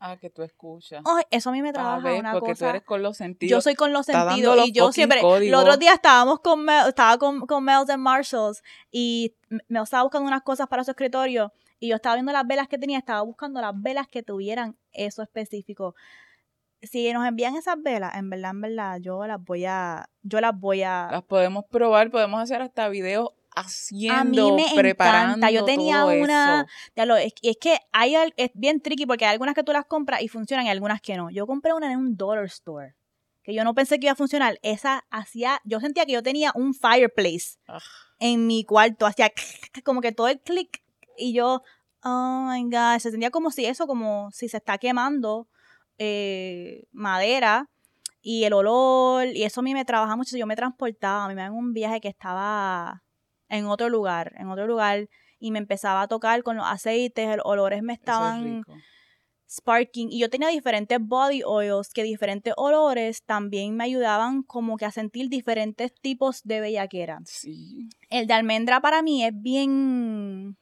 [0.07, 1.03] Ah, que tú escuchas.
[1.31, 2.69] Eso a mí me A trabaja ver, una porque tú cosa.
[2.69, 3.49] eres con los sentidos.
[3.49, 5.51] Yo soy con los está dando sentidos los y yo siempre, códigos.
[5.51, 9.83] los otros días estábamos con Mel, estaba con, con Mel's and Marshalls y M- Mel
[9.83, 12.97] estaba buscando unas cosas para su escritorio y yo estaba viendo las velas que tenía,
[12.99, 15.95] estaba buscando las velas que tuvieran eso específico.
[16.81, 20.57] Si nos envían esas velas, en verdad, en verdad, yo las voy a, yo las
[20.59, 24.81] voy a, Las podemos probar, podemos hacer hasta videos haciendo, me encanta.
[24.81, 26.67] preparando Yo tenía todo una-.
[26.95, 29.85] Ya lo, es, es que hay, es bien tricky porque hay algunas que tú las
[29.85, 31.29] compras y funcionan y algunas que no.
[31.29, 32.95] Yo compré una en un dollar store
[33.45, 34.57] que yo no pensé que iba a funcionar.
[34.63, 37.59] Esa hacía, yo sentía que yo tenía un fireplace
[38.19, 39.31] en mi cuarto, hacía
[39.83, 40.81] como que todo el clic
[41.15, 41.61] y yo,
[42.03, 45.47] oh my god, se sentía como si eso, como si se está quemando
[45.99, 47.69] eh, madera
[48.19, 50.35] y el olor y eso a mí me trabaja mucho.
[50.35, 53.03] Yo me transportaba, a mí me daban un viaje que estaba
[53.49, 57.41] en otro lugar, en otro lugar y me empezaba a tocar con los aceites, el
[57.43, 58.63] olores me es estaban
[59.47, 64.85] sparking y yo tenía diferentes body oils que diferentes olores también me ayudaban como que
[64.85, 67.19] a sentir diferentes tipos de bellaquera.
[67.25, 67.89] Sí.
[68.09, 70.57] El de almendra para mí es bien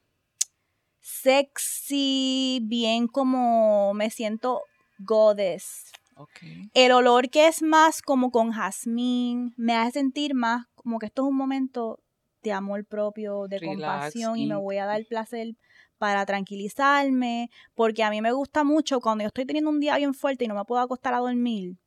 [1.00, 4.62] sexy, bien como me siento
[5.00, 5.91] goddess.
[6.15, 6.39] Ok.
[6.74, 11.24] El olor que es más como con jazmín me hace sentir más como que esto
[11.24, 12.03] es un momento
[12.43, 15.56] de amor propio, de Relax, compasión y me voy a dar placer
[15.97, 20.13] para tranquilizarme, porque a mí me gusta mucho cuando yo estoy teniendo un día bien
[20.13, 21.77] fuerte y no me puedo acostar a dormir.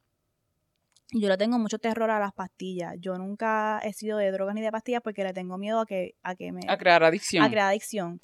[1.13, 2.95] Yo le tengo mucho terror a las pastillas.
[2.99, 6.15] Yo nunca he sido de drogas ni de pastillas porque le tengo miedo a que,
[6.23, 7.45] a que me A crear adicción.
[7.45, 8.21] a crear adicción.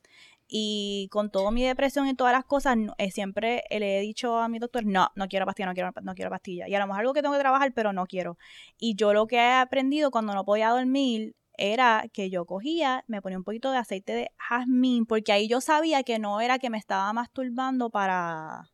[0.49, 4.37] Y con toda mi depresión y todas las cosas, no- eh, siempre le he dicho
[4.39, 6.69] a mi doctor, no, no quiero pastilla, no quiero, no quiero pastilla.
[6.69, 8.37] Y a lo mejor algo que tengo que trabajar, pero no quiero.
[8.79, 13.21] Y yo lo que he aprendido cuando no podía dormir era que yo cogía, me
[13.23, 16.71] ponía un poquito de aceite de jazmín, porque ahí yo sabía que no era que
[16.71, 18.69] me estaba masturbando para...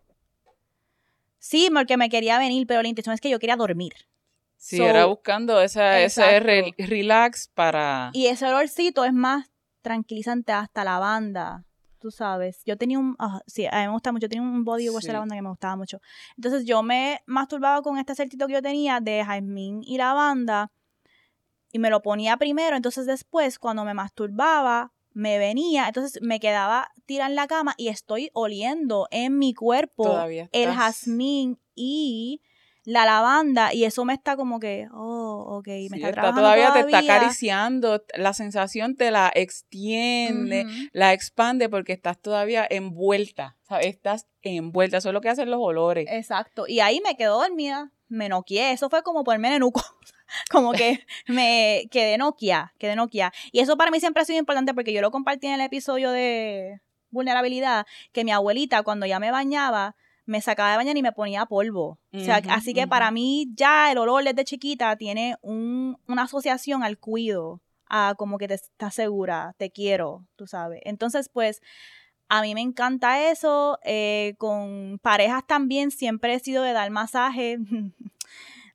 [1.39, 3.93] Sí, porque me quería venir, pero la intención es que yo quería dormir.
[4.57, 8.11] Sí, So, era buscando esa, ese re- relax para...
[8.13, 9.49] Y ese olorcito es más
[9.83, 11.65] tranquilizante hasta lavanda,
[12.01, 12.63] tú sabes.
[12.67, 15.03] Yo tenía un, ah, sí, a mí me gusta mucho, yo tenía un body wash
[15.03, 15.07] Sí.
[15.07, 16.01] de lavanda que me gustaba mucho.
[16.37, 20.73] Entonces yo me masturbaba con este acertito que yo tenía de jazmín y lavanda
[21.73, 26.91] y me lo ponía primero, entonces después cuando me masturbaba me venía, entonces me quedaba
[27.07, 32.41] tirada en la cama y estoy oliendo en mi cuerpo Todavía el jazmín y
[32.89, 36.73] la lavanda y eso me está como que, oh, ok, me Sí, está, está todavía,
[36.73, 43.89] te está acariciando, la sensación te la extiende, la expande porque estás todavía envuelta, ¿sabes?
[43.89, 46.07] Estás envuelta, eso es lo que hacen los olores.
[46.11, 46.67] Exacto.
[46.67, 48.73] Y ahí me quedo dormida, me noqueé.
[48.73, 49.83] Eso fue como ponerme nenuco.
[50.51, 53.33] como que me quedé noquia, quedé noquia.
[53.53, 56.11] Y eso para mí siempre ha sido importante porque yo lo compartí en el episodio
[56.11, 61.13] de vulnerabilidad, que mi abuelita cuando ya me bañaba, me sacaba de bañar y me
[61.13, 61.99] ponía polvo.
[62.13, 66.83] O sea, así que para mí ya el olor desde chiquita tiene un, una asociación
[66.83, 70.83] al cuido, a como que te estás segura, te quiero, tú sabes.
[70.85, 71.63] Entonces, pues,
[72.29, 73.79] a mí me encanta eso.
[73.85, 77.59] eh, con parejas también siempre he sido de dar masaje.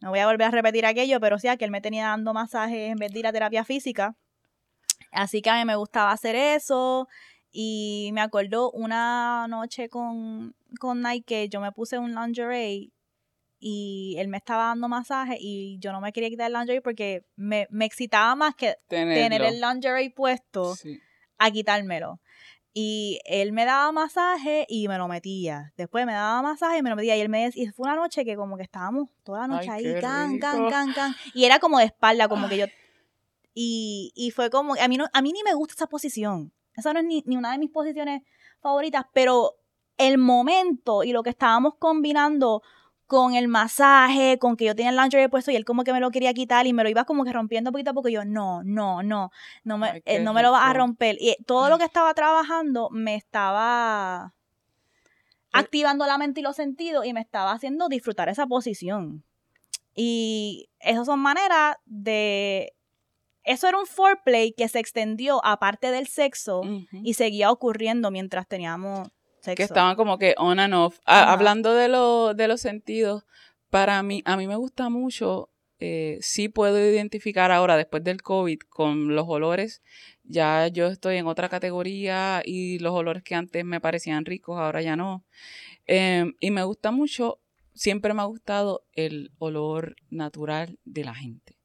[0.04, 2.92] No voy a volver a repetir aquello, pero sí, que él me tenía dando masajes
[2.92, 4.18] en vez de ir a terapia física.
[5.14, 7.08] Así que a mí me gustaba hacer eso.
[7.54, 12.92] Y me acuerdo una noche con, con Nike yo me puse un lingerie
[13.60, 17.24] y él me estaba dando masaje y yo no me quería quitar el lingerie porque
[17.38, 21.00] me, me excitaba más que tener el lingerie puesto Sí.
[21.38, 22.20] a quitármelo.
[22.74, 25.74] Y él me daba masaje y me lo metía.
[25.78, 27.16] Después me daba masaje y me lo metía.
[27.16, 29.70] Y él me decía, y fue una noche que como que estábamos toda la noche
[29.70, 31.16] Ay, ahí, can, can, can, can.
[31.36, 32.66] Y era como de espalda, como que yo.
[33.54, 36.52] Y, y fue como, a mí, no, a mí ni me gusta esa posición.
[36.76, 38.24] Esa no es ni, ni una de mis posiciones
[38.60, 39.56] favoritas, pero
[39.98, 42.64] el momento y lo que estábamos combinando
[43.08, 46.00] con el masaje, con que yo tenía el lingerie puesto y él como que me
[46.00, 48.10] lo quería quitar y me lo iba como que rompiendo poquito a poco.
[48.10, 49.32] Y yo, no, no, no,
[49.64, 51.18] no me, Ay, eh, no me lo vas a romper.
[51.20, 54.34] Y todo lo que estaba trabajando me estaba
[55.54, 59.24] Eh, activando la mente y los sentidos y me estaba haciendo disfrutar esa posición.
[59.96, 62.74] Y esas son maneras de...
[63.44, 66.62] Eso era un foreplay que se extendió aparte del sexo
[66.92, 69.10] y seguía ocurriendo mientras teníamos
[69.44, 69.56] sexo.
[69.56, 71.00] que estaban como que on and off.
[71.06, 73.26] Ah, hablando de, lo, de los sentidos,
[73.70, 78.60] para mí, a mí me gusta mucho, eh, sí puedo identificar ahora, después del COVID,
[78.70, 79.82] con los olores,
[80.24, 84.82] ya yo estoy en otra categoría y los olores que antes me parecían ricos, ahora
[84.82, 85.26] ya no.
[85.86, 87.42] Em, y me gusta mucho,
[87.74, 91.58] siempre me ha gustado el olor natural de la gente.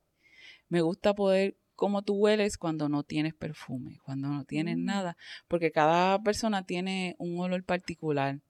[0.68, 4.84] Me gusta poder, cómo tú hueles cuando no tienes perfume, cuando no tienes Mm.
[4.84, 8.40] nada, porque cada persona tiene un olor particular.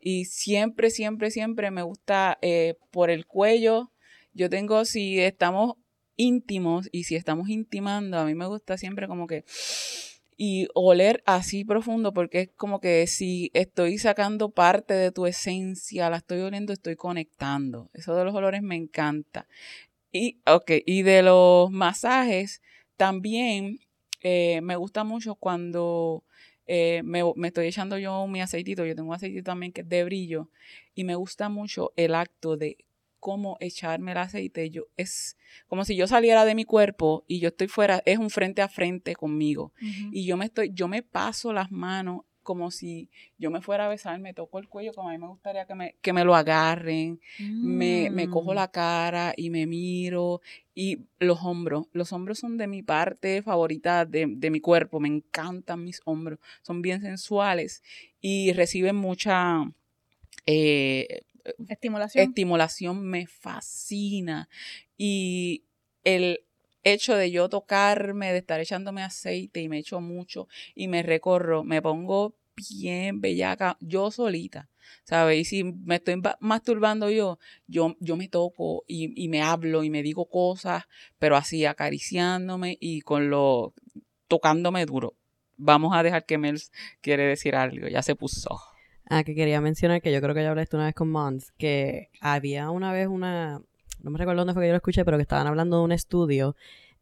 [0.00, 3.90] Y siempre, siempre, siempre me gusta eh, por el cuello.
[4.32, 5.74] Yo tengo, si estamos
[6.14, 9.44] íntimos y si estamos intimando, a mí me gusta siempre como que
[10.40, 16.08] y oler así profundo porque es como que si estoy sacando parte de tu esencia,
[16.10, 17.90] la estoy oliendo, estoy conectando.
[17.92, 19.48] Eso de los olores me encanta.
[20.12, 22.62] Y, ok, y de los masajes,
[22.96, 23.80] también
[24.22, 26.24] eh, me gusta mucho cuando
[26.66, 28.84] eh, me, me estoy echando yo mi aceitito.
[28.84, 30.50] Yo tengo un aceitito también que es de brillo.
[30.94, 32.76] Y me gusta mucho el acto de
[33.20, 34.70] cómo echarme el aceite.
[34.70, 38.30] Yo, es como si yo saliera de mi cuerpo y yo estoy fuera, es un
[38.30, 39.72] frente a frente conmigo.
[40.12, 43.88] Y yo me estoy, yo me paso las manos como si yo me fuera a
[43.90, 46.34] besar, me toco el cuello, como a mí me gustaría que me, que me lo
[46.34, 47.20] agarren,
[47.60, 48.56] me, me cojo Mm.
[48.56, 50.40] la cara y me miro
[50.74, 55.08] y los hombros, los hombros son de mi parte favorita de, de mi cuerpo, me
[55.08, 57.82] encantan mis hombros, son bien sensuales
[58.22, 59.62] y reciben mucha
[60.46, 61.20] eh,
[61.68, 62.28] Estimulación.
[62.28, 64.48] estimulación, me fascina
[64.96, 65.64] y
[66.02, 66.40] el
[66.92, 71.64] hecho de yo tocarme, de estar echándome aceite y me echo mucho y me recorro,
[71.64, 74.68] me pongo bien bellaca, yo solita,
[75.04, 75.38] ¿sabes?
[75.40, 79.84] Y si me estoy ba- masturbando yo, yo, yo me toco y, y me hablo
[79.84, 80.84] y me digo cosas,
[81.18, 83.74] pero así acariciándome y con lo
[84.26, 85.14] tocándome duro.
[85.56, 86.60] Vamos a dejar que Mel
[87.00, 88.60] quiere decir algo, ya se puso.
[89.10, 91.52] Ah, que quería mencionar que yo creo que ya hablé esto una vez con Mons,
[91.58, 93.62] que había una vez una,
[94.02, 95.92] no me recuerdo dónde fue que yo lo escuché, pero que estaban hablando de un
[95.92, 96.56] estudio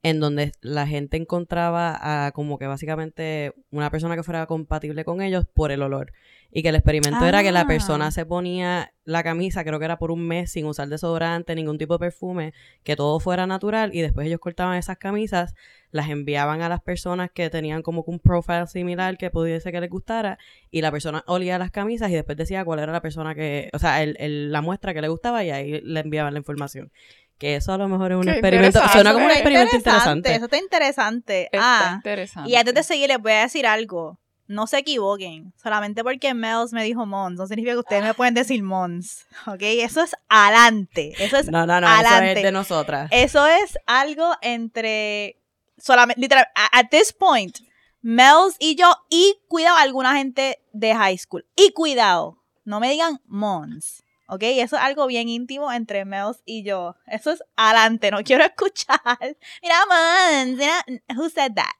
[0.08, 5.20] en donde la gente encontraba a como que básicamente una persona que fuera compatible con
[5.20, 6.12] ellos por el olor.
[6.52, 7.66] Y que el experimento era que la Ah.
[7.66, 11.76] persona se ponía la camisa, creo que era por un mes, sin usar desodorante, ningún
[11.76, 15.54] tipo de perfume, que todo fuera natural, y después ellos cortaban esas camisas,
[15.90, 19.80] las enviaban a las personas que tenían como que un profile similar que pudiese que
[19.80, 20.38] les gustara,
[20.70, 23.78] y la persona olía las camisas y después decía cuál era la persona que, o
[23.80, 26.90] sea, el, el- la muestra que le gustaba y ahí le enviaban la información.
[27.38, 28.92] Que eso a lo mejor es un Qué experimento, interesante.
[28.94, 30.34] suena como un Está experimento interesante.
[30.34, 31.42] Eso está interesante.
[31.52, 32.50] Está ah, interesante.
[32.50, 34.18] y antes de seguir les voy a decir algo.
[34.48, 35.52] No se equivoquen.
[35.60, 39.26] Solamente porque Mels me dijo Mons, no significa que ustedes me pueden decir Mons.
[39.46, 39.58] ¿Ok?
[39.60, 41.12] Eso es adelante.
[41.18, 42.32] Eso es No, no, no, eso adelante.
[42.34, 43.08] es de nosotras.
[43.12, 45.36] Eso es algo entre
[45.78, 47.58] solamente literal a- at this point
[48.00, 53.20] Mels y yo y cuidado alguna gente de high school y cuidado no me digan
[53.26, 54.42] Mons ¿ok?
[54.42, 56.96] Eso es algo bien íntimo entre Mels y yo.
[57.06, 59.36] Eso es adelante, no quiero escuchar.
[59.62, 60.84] Mira, Mons, mira,
[61.16, 61.74] who said that?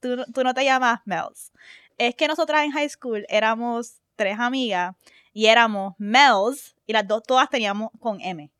[0.00, 1.52] Tú, tú no te llamas Mels.
[1.98, 4.94] Es que nosotras en high school éramos tres amigas
[5.32, 8.50] y éramos Mels y las dos todas teníamos con M.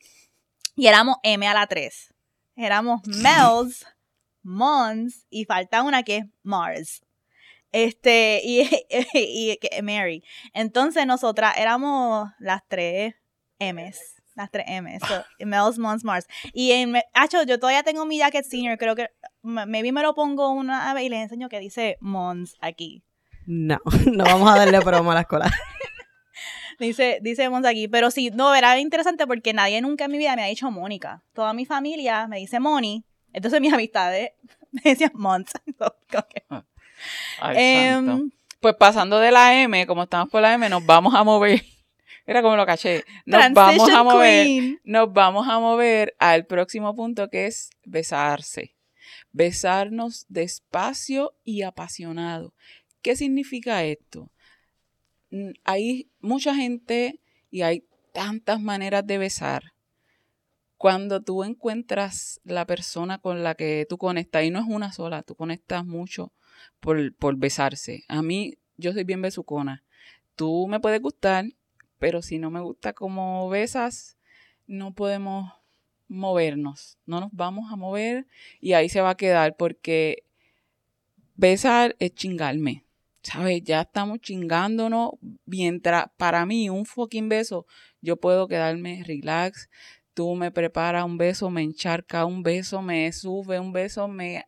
[0.76, 2.12] Y éramos M a la 3.
[2.56, 3.86] Éramos Mels,
[4.42, 7.03] Mons y falta una que es Mars.
[7.74, 8.60] Este, y,
[9.14, 10.22] y, que- Mary.
[10.52, 13.16] Entonces nosotras éramos las tres
[13.58, 13.98] M's.
[14.36, 15.02] Las tres M's.
[15.08, 16.28] So, Mels, Mons, Mars.
[16.52, 18.78] Y en, Acho, yo todavía tengo mi jacket senior.
[18.78, 19.08] Creo que
[19.42, 23.02] maybe me lo pongo una vez y les enseño que dice Mons aquí.
[23.44, 23.80] No,
[24.12, 25.50] no vamos a darle promo a la escuela.
[26.78, 27.88] Dice, dice Mons aquí.
[27.88, 31.24] Pero sí, no, era interesante porque nadie nunca en mi vida me ha dicho Mónica.
[31.32, 33.04] Toda mi familia me dice Moni.
[33.32, 34.30] Entonces mis amistades
[34.70, 35.50] me decían Mons.
[36.08, 36.44] Que,
[37.40, 38.30] Ay, em.
[38.60, 41.62] Pues pasando de la M, como estamos por la M, nos vamos a mover.
[42.26, 43.04] Era como lo caché.
[43.26, 44.46] Nos vamos a mover.
[44.46, 44.80] Queen.
[44.84, 48.74] Nos vamos a mover al próximo punto que es besarse.
[49.32, 52.54] Besarnos despacio y apasionado.
[53.02, 54.30] ¿Qué significa esto?
[55.30, 59.74] Mm, Hay mucha gente y hay tantas maneras de besar.
[60.78, 65.22] Cuando tú encuentras la persona con la que tú conectas, y no es una sola,
[65.22, 66.32] tú conectas mucho
[66.80, 68.04] por, por besarse.
[68.08, 69.84] A mí, yo soy bien besucona.
[70.36, 71.46] Tú me puedes gustar,
[71.98, 74.16] pero si no me gusta cómo besas,
[74.66, 75.52] no podemos
[76.08, 76.98] movernos.
[77.06, 78.26] No nos vamos a mover
[78.60, 80.24] y ahí se va a quedar porque
[81.36, 82.84] besar es chingarme.
[83.22, 83.62] ¿Sabes?
[83.64, 85.12] Ya estamos chingándonos.
[85.46, 87.66] Mientras, para mí, un fucking beso,
[88.02, 89.70] yo puedo quedarme relax.
[90.12, 94.44] tú me preparas un beso, me encharca un beso, me sube un beso, me...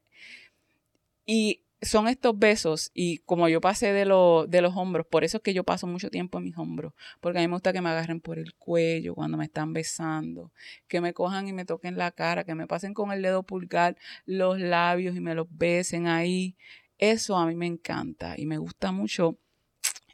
[1.24, 5.43] Y son estos besos y como yo pasé de, de los hombros, por eso es
[5.43, 7.89] que yo paso mucho tiempo en mis hombros, porque a mí me gusta que me
[7.89, 10.53] agarren por el cuello cuando me están besando,
[10.89, 13.97] que me cojan y me toquen la cara, que me pasen con el dedo pulgar
[14.24, 16.57] los labios y me los besen ahí.
[16.99, 19.39] Eso a mí me encanta y me gusta mucho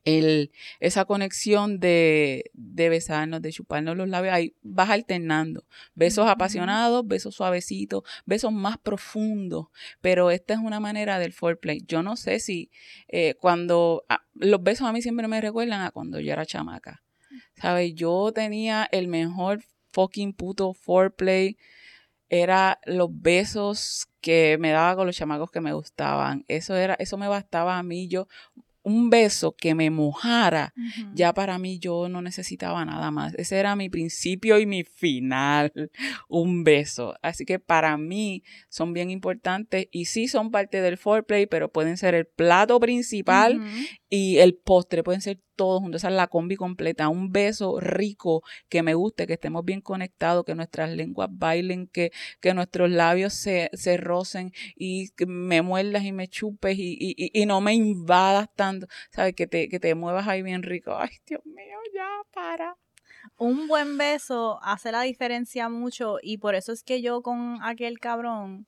[0.05, 0.51] el,
[0.81, 5.65] esa conexión de, de, besarnos, de chuparnos los labios, ahí vas alternando.
[5.95, 9.67] Besos apasionados, besos suavecitos, besos más profundos,
[10.01, 11.85] pero esta es una manera del foreplay.
[11.87, 12.71] Yo no sé si
[13.09, 17.03] eh, cuando ah, los besos a mí siempre me recuerdan a cuando yo era chamaca.
[17.55, 17.95] ¿Sabes?
[17.95, 21.57] Yo tenía el mejor fucking puto foreplay.
[22.29, 26.45] Era los besos que me daba con los chamacos que me gustaban.
[26.49, 28.09] Eso era, eso me bastaba a mí.
[28.09, 28.27] Yo
[28.83, 30.75] un beso que me mojara,
[31.15, 33.35] ya para mí yo no necesitaba nada más.
[33.35, 35.73] Ese era mi principio y mi final,
[36.29, 37.15] un beso.
[37.23, 41.97] Así que para mí son bien importantes y sí son parte del foreplay, pero pueden
[41.97, 43.61] ser el plato principal
[44.15, 48.43] y el postre, pueden ser todos juntos, esa es la combi completa, un beso rico
[48.69, 53.33] que me guste, que estemos bien conectados, que nuestras lenguas bailen, que, que nuestros labios
[53.33, 57.73] se, se rocen y que me muerdas y me chupes y, y, y, no me
[57.73, 59.35] invadas tanto, ¿sabes?
[59.35, 60.95] Que te, que te muevas ahí bien rico.
[60.95, 62.77] Ay, Dios mío, ya, para.
[63.39, 67.99] Un buen beso hace la diferencia mucho y por eso es que yo con aquel
[67.99, 68.67] cabrón,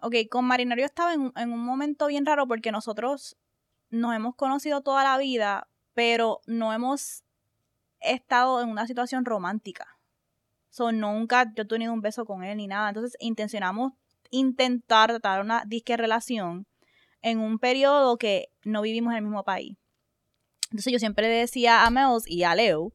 [0.00, 3.36] ok, con Marinario estaba en, en un momento bien raro porque nosotros
[3.90, 7.24] nos hemos conocido toda la vida, pero no hemos
[8.00, 9.98] estado en una situación romántica.
[10.70, 12.88] So, nunca yo he tenido un beso con él ni nada.
[12.88, 13.92] Entonces, intencionamos
[14.30, 16.66] intentar tratar una disque relación
[17.22, 19.76] en un periodo que no vivimos en el mismo país.
[20.70, 22.92] Entonces, yo siempre decía a Mels y a Leo,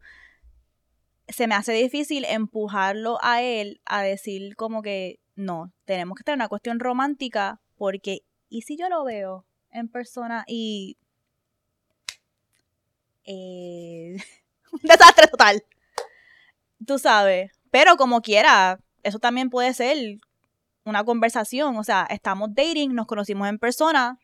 [1.27, 6.37] se me hace difícil empujarlo a él a decir como que no, tenemos que tener
[6.37, 9.45] una cuestión romántica porque, ¿y si yo lo veo
[9.75, 10.97] en persona y
[13.25, 14.17] eh,
[14.71, 15.63] un desastre total.
[16.85, 17.51] Tú sabes.
[17.71, 20.17] Pero como quiera, eso también puede ser
[20.85, 21.77] una conversación.
[21.77, 24.19] O sea, estamos dating, nos conocimos en persona,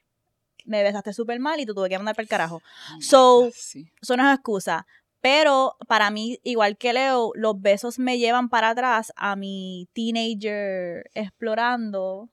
[0.65, 2.61] me besaste súper mal y tú tuve que mandar para el carajo.
[2.95, 4.85] Oh so, eso no es excusa.
[5.21, 11.09] Pero para mí, igual que Leo, los besos me llevan para atrás a mi teenager
[11.13, 12.29] explorando.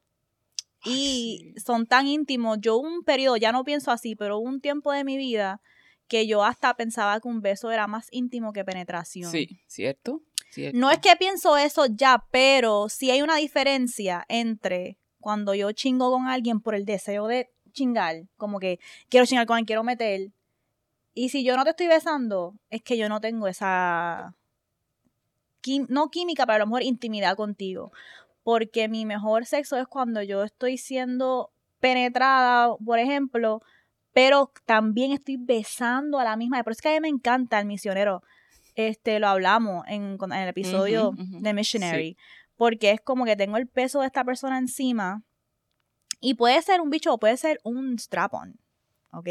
[0.85, 2.59] Y son tan íntimos.
[2.61, 5.61] Yo un periodo, ya no pienso así, pero un tiempo de mi vida
[6.09, 9.31] que yo hasta pensaba que un beso era más íntimo que penetración.
[9.31, 10.22] Sí, cierto.
[10.72, 16.11] No es que pienso eso ya, pero sí hay una diferencia entre cuando yo chingo
[16.11, 20.33] con alguien por el deseo de chingar, como que quiero chingar con alguien, quiero meter.
[21.14, 24.35] Y si yo no te estoy besando, es que yo no tengo esa,
[25.89, 27.93] no química, pero a lo mejor intimidad contigo.
[28.49, 33.61] Porque mi mejor sexo es cuando yo estoy siendo penetrada, por ejemplo,
[34.15, 36.65] pero también estoy besando a la misma.
[36.65, 38.23] Por eso es que a mí me encanta el misionero.
[38.75, 42.17] Este, lo hablamos en, el episodio de Missionary.
[42.57, 45.23] Porque es como que tengo el peso de esta persona encima.
[46.19, 48.59] Y puede ser un bicho o puede ser un strap-on.
[49.13, 49.29] ¿Ok?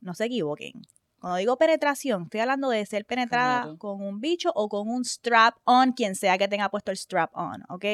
[0.00, 0.82] No se equivoquen.
[1.18, 5.92] Cuando digo penetración, estoy hablando de ser penetrada con un bicho o con un strap-on,
[5.94, 7.64] quien sea que tenga puesto el strap-on.
[7.68, 7.84] ¿Ok?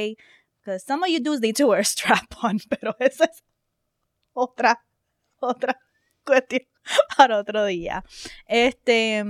[0.62, 2.60] Because some of you dudes need to wear strap-on.
[2.70, 3.42] Pero esa es
[4.32, 4.84] otra,
[5.40, 5.78] otra
[6.24, 6.62] cuestión
[7.16, 8.04] para otro día.
[8.46, 9.24] Este.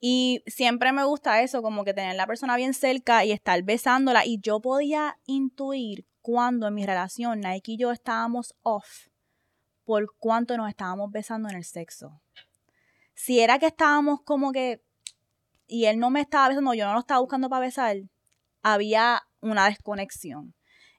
[0.00, 4.24] Y siempre me gusta eso, como que tener la persona bien cerca y estar besándola.
[4.24, 9.08] Y yo podía intuir cuando en mi relación Nike y yo estábamos off
[9.84, 12.20] por cuánto nos estábamos besando en el sexo.
[13.14, 14.82] Si era que estábamos como que.
[15.66, 17.96] Y él no me estaba besando, yo no lo estaba buscando para besar,
[18.62, 20.54] había una desconexión.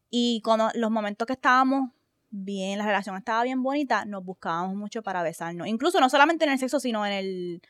[0.10, 1.92] Y cuando los momentos que estábamos
[2.30, 5.68] bien, la relación estaba bien bonita, nos buscábamos mucho para besarnos.
[5.68, 7.62] Incluso no solamente en el sexo, sino en el,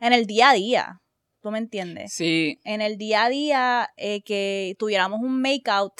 [0.00, 1.00] en el día a día.
[1.40, 2.12] ¿Tú me entiendes?
[2.12, 2.58] Sí.
[2.64, 5.92] En el día a día, eh, que tuviéramos un make-out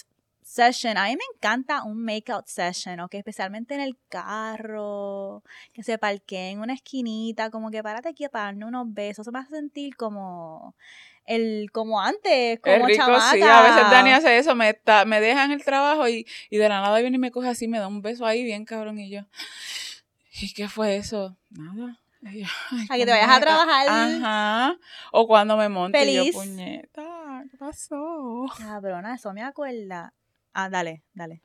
[0.43, 0.97] session.
[0.97, 3.15] A mí me encanta un make-out session, ¿ok?
[3.15, 8.47] Especialmente en el carro, que se parquee en una esquinita, como que párate aquí para
[8.47, 9.25] darnos unos besos.
[9.27, 10.77] Se me hace sentir como
[11.27, 15.45] el como antes, como rico, Sí, a veces Dani hace eso, me, está, me deja
[15.45, 17.89] en el trabajo y, y de la nada viene y me coge así, me da
[17.89, 19.23] un beso ahí bien cabrón y yo,
[20.41, 21.37] ¿y qué fue eso?
[21.51, 21.99] Nada.
[22.89, 23.87] a que te vayas a trabajar.
[23.89, 24.79] Ajá.
[25.13, 26.33] O cuando me monte Feliz.
[26.35, 28.47] yo, puñeta, ¿qué pasó?
[28.59, 30.15] Cabrona, eso me acuerda.
[30.53, 31.43] Ah, dale, dale.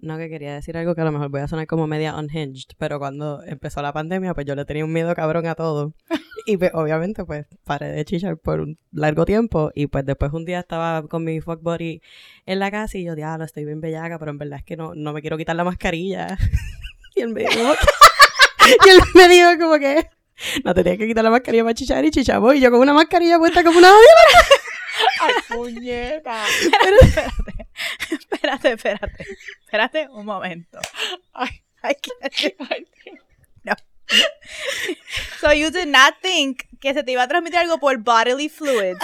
[0.00, 2.70] No, que quería decir algo que a lo mejor voy a sonar como media unhinged,
[2.78, 5.94] pero cuando empezó la pandemia, pues yo le tenía un miedo cabrón a todo.
[6.46, 9.70] Y pues, obviamente, pues, paré de chichar por un largo tiempo.
[9.74, 12.00] Y pues después un día estaba con mi fuck buddy
[12.46, 14.94] en la casa y yo, diablo, estoy bien bellaca, pero en verdad es que no,
[14.94, 16.38] no me quiero quitar la mascarilla.
[17.16, 17.52] y él me dijo,
[18.86, 20.08] y él me dijo como que
[20.64, 22.54] no tenía que quitar la mascarilla para chichar y chichamos.
[22.54, 23.90] Y yo con una mascarilla puesta como una
[25.20, 26.44] ¡Ay, puñeta!
[26.82, 27.64] Pero espérate,
[28.10, 29.26] espérate, espérate,
[29.64, 30.78] espérate un momento.
[31.32, 31.94] Ay, Ay,
[32.70, 32.86] ay,
[35.38, 38.98] So you did not think que se te iba a transmitir algo por bodily fluids.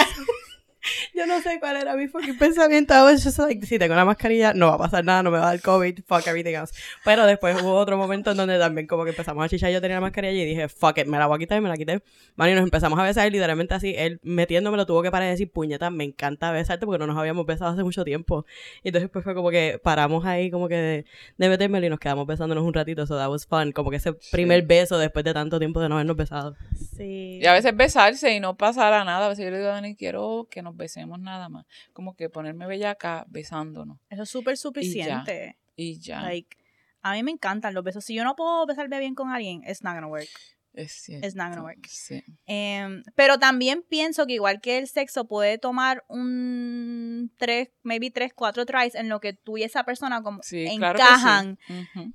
[1.14, 2.94] Yo no sé cuál era mi fucking pensamiento.
[2.94, 5.38] I was just like, si tengo la mascarilla, no va a pasar nada, no me
[5.38, 6.74] va a dar COVID, fuck everything else.
[7.04, 9.96] Pero después hubo otro momento en donde también como que empezamos a chichar, yo tenía
[9.96, 12.02] la mascarilla y dije, fuck it, me la voy a quitar y me la quité.
[12.36, 15.30] Man, y nos empezamos a besar literalmente así, él metiéndome lo tuvo que parar y
[15.30, 18.44] decir, puñeta, me encanta besarte porque no nos habíamos besado hace mucho tiempo.
[18.82, 21.04] Y entonces pues fue como que paramos ahí como que de,
[21.38, 23.72] de metérmelo y nos quedamos besándonos un ratito, so that was fun.
[23.72, 26.56] Como que ese primer beso después de tanto tiempo de no habernos besado.
[26.96, 27.38] Sí.
[27.40, 29.26] Y a veces besarse y no pasará nada.
[29.26, 31.66] A veces yo le digo a Dani, quiero que nos besemos nada más.
[31.92, 33.98] Como que ponerme bellaca besándonos.
[34.10, 35.56] Eso es súper suficiente.
[35.76, 36.22] Y ya.
[36.22, 36.56] Like,
[37.00, 38.04] a mí me encantan los besos.
[38.04, 40.28] Si yo no puedo besarme bien con alguien, it's not gonna work.
[40.72, 41.26] es cierto.
[41.26, 41.86] It's not gonna work.
[41.88, 42.22] Sí.
[42.46, 48.32] Em, pero también pienso que igual que el sexo puede tomar un tres, maybe tres,
[48.34, 51.58] cuatro tries en lo que tú y esa persona como Sí, claro que encajan.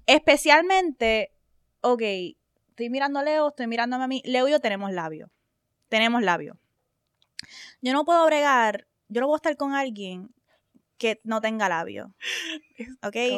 [0.06, 1.32] Especialmente,
[1.82, 2.02] ok,
[2.70, 4.22] estoy mirando a Leo, estoy mirándome a mí.
[4.26, 5.32] Leo y yo tenemos labio.
[5.88, 6.60] Tenemos labio.
[7.82, 10.34] Yo no puedo bregar, yo no puedo estar con alguien
[10.98, 12.14] que no tenga labio.
[12.78, 12.90] Es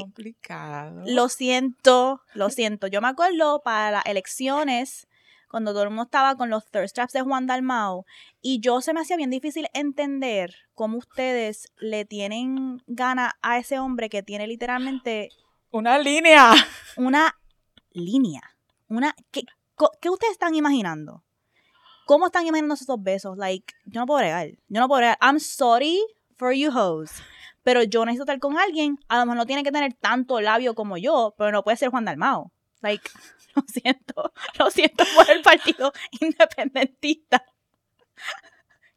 [0.02, 1.04] complicado.
[1.06, 2.88] Lo siento, lo siento.
[2.88, 5.08] Yo me acuerdo para las elecciones,
[5.48, 8.06] cuando todo el mundo estaba con los thirst traps de Juan Dalmau,
[8.42, 13.78] y yo se me hacía bien difícil entender cómo ustedes le tienen gana a ese
[13.78, 15.30] hombre que tiene literalmente
[15.70, 16.52] Una línea.
[16.98, 17.38] una
[17.92, 18.42] línea.
[18.88, 19.44] Una, ¿qué,
[20.02, 21.24] qué ustedes están imaginando?
[22.12, 23.38] ¿Cómo están imaginando esos besos?
[23.38, 24.50] Like, yo no puedo bregar.
[24.68, 25.18] Yo no puedo bregar.
[25.22, 25.98] I'm sorry
[26.36, 27.10] for you hoes.
[27.64, 28.98] Pero yo necesito estar con alguien.
[29.08, 31.88] A lo mejor no tiene que tener tanto labio como yo, pero no puede ser
[31.90, 32.52] Juan Dalmao.
[32.82, 33.10] Like,
[33.56, 34.34] lo siento.
[34.60, 37.46] Lo siento por el partido independentista.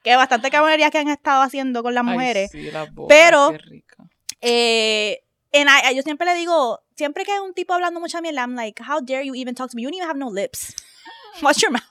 [0.02, 2.50] Que bastante cabronerías que han estado haciendo con las Ay, mujeres.
[2.50, 2.68] sí,
[3.08, 3.96] Pero- qué rica.
[4.40, 8.40] Eh, and I- yo siempre le digo, siempre que hay un tipo hablando mucha mierda,
[8.40, 9.82] I'm like, how dare you even talk to me?
[9.82, 10.74] You don't even have no lips.
[11.42, 11.82] Watch your mouth.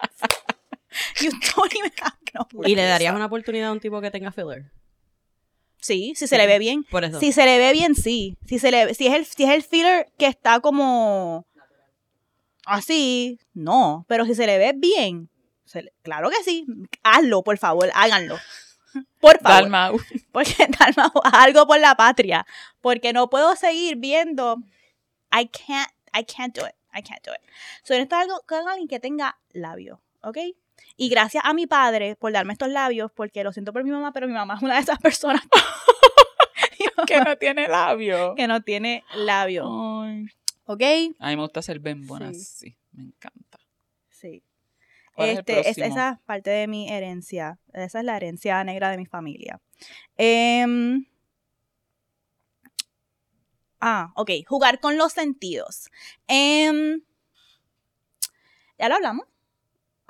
[2.34, 2.68] no.
[2.68, 4.72] ¿Y le darías una oportunidad a un tipo que tenga filler?
[5.80, 6.84] Sí, si se le ve bien.
[6.86, 7.20] Por eso.
[7.20, 8.38] Si se le ve bien, sí.
[8.46, 11.46] Si, se le, si, es el, si es el filler que está como
[12.66, 14.06] así, no.
[14.08, 15.30] Pero si se le ve bien,
[15.66, 16.66] se le- claro que sí.
[17.04, 18.38] Hazlo, por favor, háganlo.
[19.20, 19.64] Por favor.
[19.64, 20.00] Dalma, uh,
[20.32, 22.46] Porque Dalma, haz algo por la patria.
[22.80, 24.58] Porque no puedo seguir viendo.
[25.32, 26.76] I can't, I can't do it.
[26.94, 27.42] I can't do it.
[27.84, 30.38] So, necesito algo con alguien que tenga labios, ¿ok?
[30.96, 34.12] Y gracias a mi padre por darme estos labios, porque lo siento por mi mamá,
[34.14, 35.42] pero mi mamá es una de esas personas
[37.08, 38.36] que no tiene labio.
[38.36, 40.26] que no tiene labios, Ay.
[40.66, 40.82] ¿ok?
[41.20, 42.40] A mí me gusta hacer bembona, Sí.
[42.44, 42.78] sí.
[42.92, 43.60] Me encanta.
[44.10, 44.44] Sí.
[45.16, 47.60] ¿Cuál es el Este, es- esa es parte de mi herencia.
[47.74, 49.60] Esa es la herencia negra de mi familia.
[50.18, 51.06] Em,
[53.80, 54.30] ah, ok.
[54.48, 55.90] Jugar con los sentidos.
[56.28, 57.02] Em,
[58.80, 59.26] ya lo hablamos.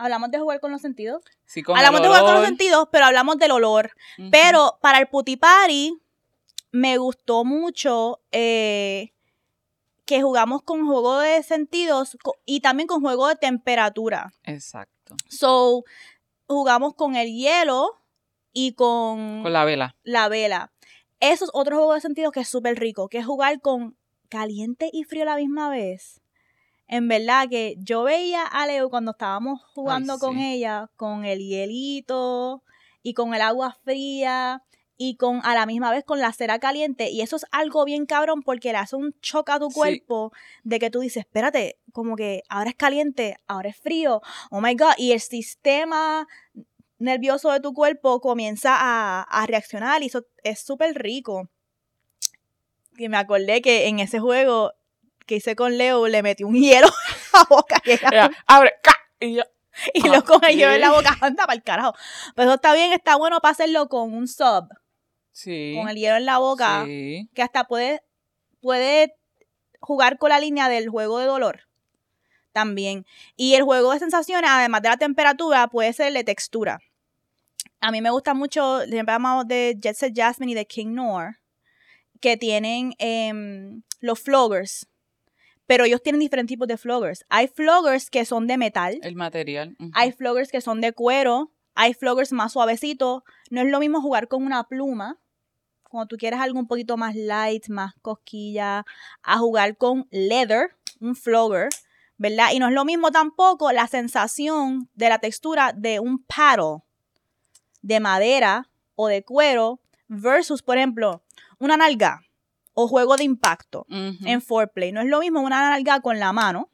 [0.04, 1.24] Hablamos de jugar con los sentidos.
[1.46, 3.92] Sí, con hablamos el de jugar con los sentidos, pero hablamos del olor.
[4.32, 5.98] Pero para el puti party
[6.72, 9.14] me gustó mucho eh,
[10.04, 14.34] que jugamos con juego de sentidos y también con juego de temperatura.
[14.44, 15.16] Exacto.
[15.30, 15.86] So,
[16.48, 18.02] jugamos con el hielo
[18.52, 19.96] y con, Con la vela.
[20.04, 20.74] la vela.
[21.22, 23.96] Eso es otro juego de sentidos que es súper rico, que es jugar con
[24.28, 26.20] caliente y frío a la misma vez.
[26.88, 30.54] En verdad que yo veía a Leo cuando estábamos jugando Ay, con sí.
[30.54, 32.64] ella, con el hielito
[33.02, 34.64] y con el agua fría
[34.96, 37.10] y con a la misma vez con la cera caliente.
[37.10, 39.76] Y eso es algo bien cabrón porque le hace un choque a tu Sí.
[39.76, 40.32] cuerpo
[40.64, 44.22] de que tú dices, espérate, como que ahora es caliente, ahora es frío,
[44.52, 46.28] oh my god, y el sistema
[47.00, 51.50] nervioso de tu cuerpo comienza a, a reaccionar y eso es súper rico.
[52.98, 54.74] Y me acordé que en ese juego
[55.26, 56.88] que hice con Leo le metí un hielo
[57.34, 58.96] a la boca y, ella- Ella, abre, ¡ca!
[59.20, 59.44] Y yo,
[59.94, 61.94] y lo con el hielo en la boca, anda para el carajo.
[62.36, 64.68] Pero eso está bien, está bueno para hacerlo con un sub,
[65.32, 65.74] sí.
[65.78, 67.30] con el hielo en la boca, Sí.
[67.34, 68.02] que hasta puede,
[68.62, 69.16] puede
[69.80, 71.62] jugar con la línea del juego de dolor
[72.52, 73.06] también.
[73.36, 76.80] Y el juego de sensaciones, además de la temperatura, puede ser de textura.
[77.80, 81.40] A mí me gusta mucho, siempre hablamos de Jet Set Jasmine y de King Noir,
[82.22, 84.88] que tienen em, los floggers.
[85.74, 87.26] Pero ellos tienen diferentes tipos de floggers.
[87.30, 89.76] Hay floggers que son de metal, El material.
[89.96, 93.24] hay floggers que son de cuero, hay floggers más suavecitos.
[93.50, 95.18] No es lo mismo jugar con una pluma,
[95.90, 98.86] cuando tú quieres algo un poquito más light, más cosquilla,
[99.24, 101.70] a jugar con leather, un flogger,
[102.18, 102.50] ¿verdad?
[102.54, 106.84] Y no es lo mismo tampoco la sensación de la textura de un paddle
[107.82, 111.24] de madera o de cuero versus, por ejemplo,
[111.58, 112.22] una nalga
[112.74, 114.92] o juego de impacto en foreplay.
[114.92, 116.70] No es lo mismo una nalga con la mano,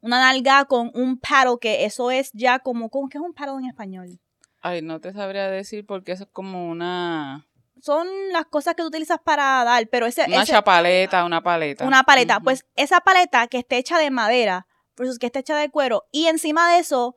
[0.00, 3.58] una nalga con un paddle, que eso es ya como, ¿cómo que es un paddle
[3.62, 4.20] en español?
[4.60, 7.46] Ay, no te sabría decir porque eso es como una,
[7.80, 11.84] Son las cosas que tú utilizas para dar, pero ese, una ese- chapaleta, una paleta.
[11.86, 12.40] una paleta.
[12.40, 14.66] Pues esa paleta que esté hecha de madera
[14.96, 16.04] versus que esté hecha de cuero.
[16.12, 17.16] Y encima de eso,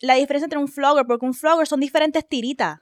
[0.00, 2.80] la diferencia entre un flogger, porque un flogger son diferentes tiritas.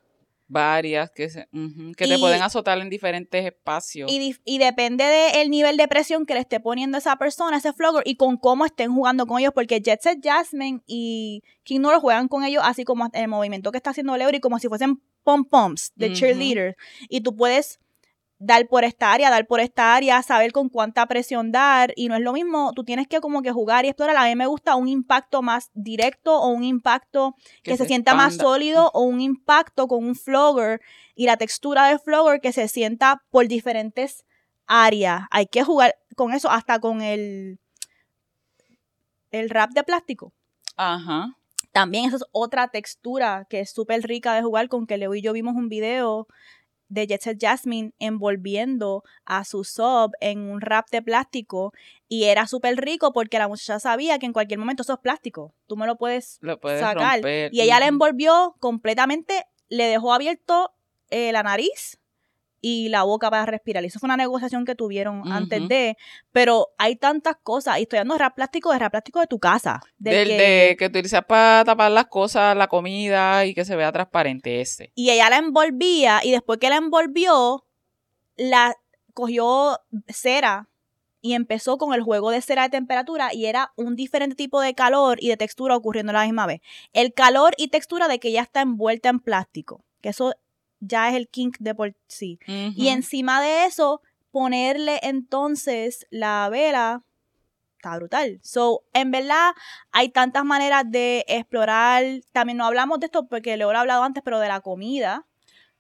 [0.53, 1.49] Varias que, se,
[1.97, 4.11] que te pueden azotar en diferentes espacios.
[4.13, 8.03] Y, y depende del nivel de presión que le esté poniendo esa persona, ese flogger,
[8.05, 12.29] y con cómo estén jugando con ellos, porque Jet Set Jasmine y King Noro juegan
[12.29, 15.93] con ellos así como en el movimiento que está haciendo Leury, como si fuesen pom-poms
[15.95, 16.17] de Ujú.
[16.17, 16.77] cheerleader.
[17.09, 17.81] Y tú puedes
[18.45, 22.17] dar por esta área, dar por esta área, saber con cuánta presión dar, y no
[22.17, 24.17] es lo mismo, tú tienes que como que jugar y explorar.
[24.17, 28.37] A mí me gusta un impacto más directo o un impacto que, se, sienta más
[28.37, 30.81] sólido o un impacto con un flogger
[31.15, 34.25] y la textura del flogger que se sienta por diferentes
[34.67, 35.23] áreas.
[35.31, 37.59] Hay que jugar con eso hasta con el
[39.31, 40.33] el wrap de plástico.
[40.77, 41.37] Ajá.
[41.73, 45.23] También eso es otra textura que es súper rica de jugar con que Leo y
[45.23, 46.27] yo vimos un video
[46.93, 51.73] de Jet Set Jasmine envolviendo a su sub en un wrap de plástico
[52.09, 55.55] y era súper rico porque la muchacha sabía que en cualquier momento eso es plástico.
[55.67, 57.15] Tú me lo puedes Lo puedes sacar.
[57.17, 57.53] romper.
[57.55, 60.75] Y ella la envolvió completamente, le dejó abierto
[61.11, 61.99] eh, la nariz
[62.65, 63.83] y la boca para respirar.
[63.85, 65.97] Y eso fue una negociación que tuvieron antes de.
[66.31, 67.79] Pero hay tantas cosas.
[67.79, 69.81] Y estoy dando rap plástico de rap plástico de tu casa.
[69.99, 73.77] del Del que- de que utilizas para tapar las cosas, la comida y que se
[73.77, 74.93] vea transparente ese.
[74.95, 77.65] Y ella la envolvía y después que la envolvió,
[78.37, 78.75] la
[79.13, 80.69] cogió cera
[81.21, 84.75] y empezó con el juego de cera de temperatura y era un diferente tipo de
[84.75, 86.61] calor y de textura ocurriendo a la misma vez.
[86.93, 90.35] El calor y textura de que ya está envuelta en plástico, que eso
[90.83, 92.39] ya es el kink de por sí.
[92.47, 97.03] Y encima de eso, ponerle entonces la vela
[97.77, 98.41] está brutal.
[98.43, 99.53] So, en verdad,
[99.93, 102.05] hay tantas maneras de explorar.
[102.33, 105.27] También no hablamos de esto porque lo ha hablado antes, pero de la comida.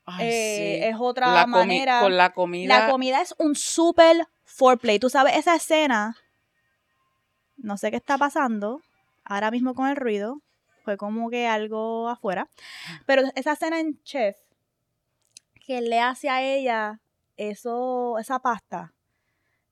[0.04, 0.88] Ay, eh, sí.
[0.88, 2.00] Es otra La manera.
[2.00, 2.78] Con la comida.
[2.78, 4.98] La comida es un super foreplay.
[4.98, 6.16] Tú sabes, esa escena,
[7.56, 8.82] no sé qué está pasando
[9.24, 10.42] ahora mismo con el ruido.
[10.84, 12.48] Fue como que algo afuera.
[13.06, 14.36] Pero esa escena en Chef,
[15.72, 17.00] que le hace a ella
[17.36, 18.92] eso, esa pasta.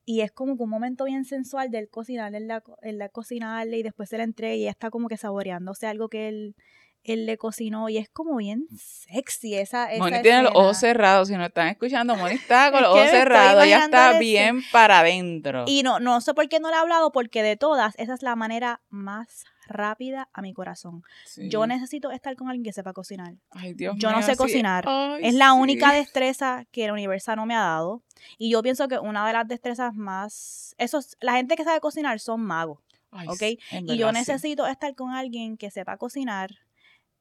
[0.06, 3.78] Y es como que un momento bien sensual del cocinar, en la, en la cocinarle
[3.78, 6.56] y después se la entrega y ella está como que saboreándose algo que él,
[7.04, 7.90] él le cocinó.
[7.90, 11.28] Y es como bien sexy esa, esa Moni tiene los ojos cerrados.
[11.28, 13.62] Si no están escuchando, Moni está con los ojos cerrados.
[13.62, 15.64] Ella está bien para adentro.
[15.66, 18.22] Y no, no sé por qué no le he hablado, porque de todas, esa es
[18.22, 21.02] la manera más rápida a mi corazón.
[21.24, 21.48] Sí.
[21.48, 23.34] Yo necesito estar con alguien que sepa cocinar.
[23.50, 24.84] Ay, Dios yo no sé cocinar.
[24.86, 28.02] Ay, es la única destreza que el universo no me ha dado.
[28.36, 30.74] Y yo pienso que una de las destrezas más...
[30.78, 32.80] Esos, la gente que sabe cocinar son magos,
[33.12, 36.50] Ay, y yo necesito estar con alguien que sepa cocinar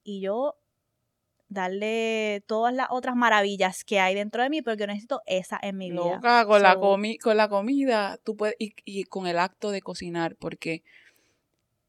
[0.04, 0.56] y yo
[1.47, 5.78] darle todas las otras maravillas que hay dentro de mí, porque yo necesito esa en
[5.78, 6.16] mi vida.
[6.16, 9.82] Loca, con, la comi- con la comida, tú puedes, y, y con el acto de
[9.82, 10.84] cocinar, porque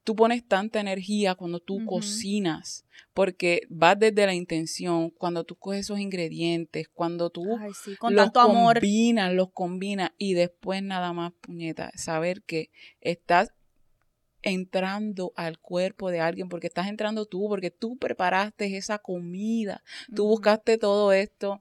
[0.04, 2.84] tú pones tanta energía cuando tú cocinas,
[3.14, 8.14] porque vas desde la intención, cuando tú coges esos ingredientes, cuando tú Ay, sí, con
[8.14, 8.74] los tanto amor.
[8.74, 12.70] combinas, los combinas, y después nada más, puñeta, saber que
[13.00, 13.52] estás
[14.42, 19.82] entrando al cuerpo de alguien, porque estás entrando tú, porque tú preparaste esa comida,
[20.14, 21.60] tú buscaste todo esto,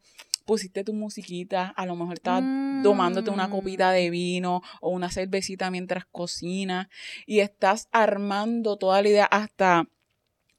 [0.49, 2.43] pusiste tu musiquita, a lo mejor estabas
[2.81, 3.51] tomándote una Mm.
[3.51, 6.87] copita de vino o una cervecita mientras cocinas
[7.27, 9.87] y estás armando toda la idea hasta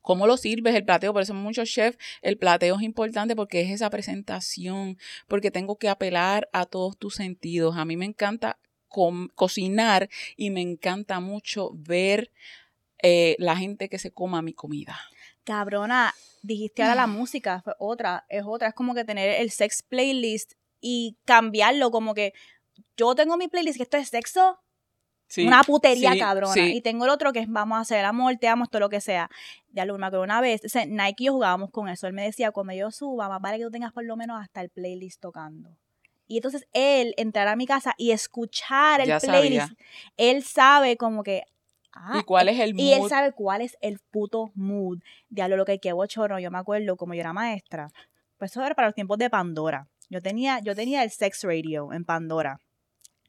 [0.01, 1.12] cómo lo sirves el plateo.
[1.12, 5.88] Por eso muchos chefs, el plateo es importante porque es esa presentación, porque tengo que
[5.88, 7.76] apelar a todos tus sentidos.
[7.76, 8.61] A mí me encanta
[9.34, 12.30] cocinar y me encanta mucho ver
[13.03, 14.97] eh, la gente que se coma mi comida.
[15.51, 19.82] Cabrona, dijiste ahora la música, fue otra, es otra, es como que tener el sex
[19.82, 22.32] playlist y cambiarlo, como que
[22.96, 24.61] yo tengo mi playlist que esto es sexo,
[25.26, 26.72] Sí, una putería sí, cabrona, sí.
[26.76, 29.01] y tengo el otro que es vamos a hacer amor, te amo, esto lo que
[29.01, 29.30] sea.
[29.72, 32.12] Ya lo me acuerdo una vez, o sea, Nike y yo jugábamos con eso, él
[32.12, 34.70] me decía, cuando yo suba, más vale que tú tengas por lo menos hasta el
[34.70, 35.70] playlist tocando.
[36.26, 39.76] Y entonces él entrar a mi casa y escuchar el Ya playlist, sabía.
[40.16, 41.42] él sabe como que...
[41.93, 43.09] ah, ¿Y cuál es el y él mood?
[43.09, 44.99] sabe cuál es el puto mood.
[45.28, 46.38] Diablo, lo que que bochorno.
[46.38, 47.91] Yo me acuerdo, como yo era maestra,
[48.38, 49.88] pues eso era para los tiempos de Pandora.
[50.09, 52.59] Yo tenía, yo tenía el sex radio en Pandora.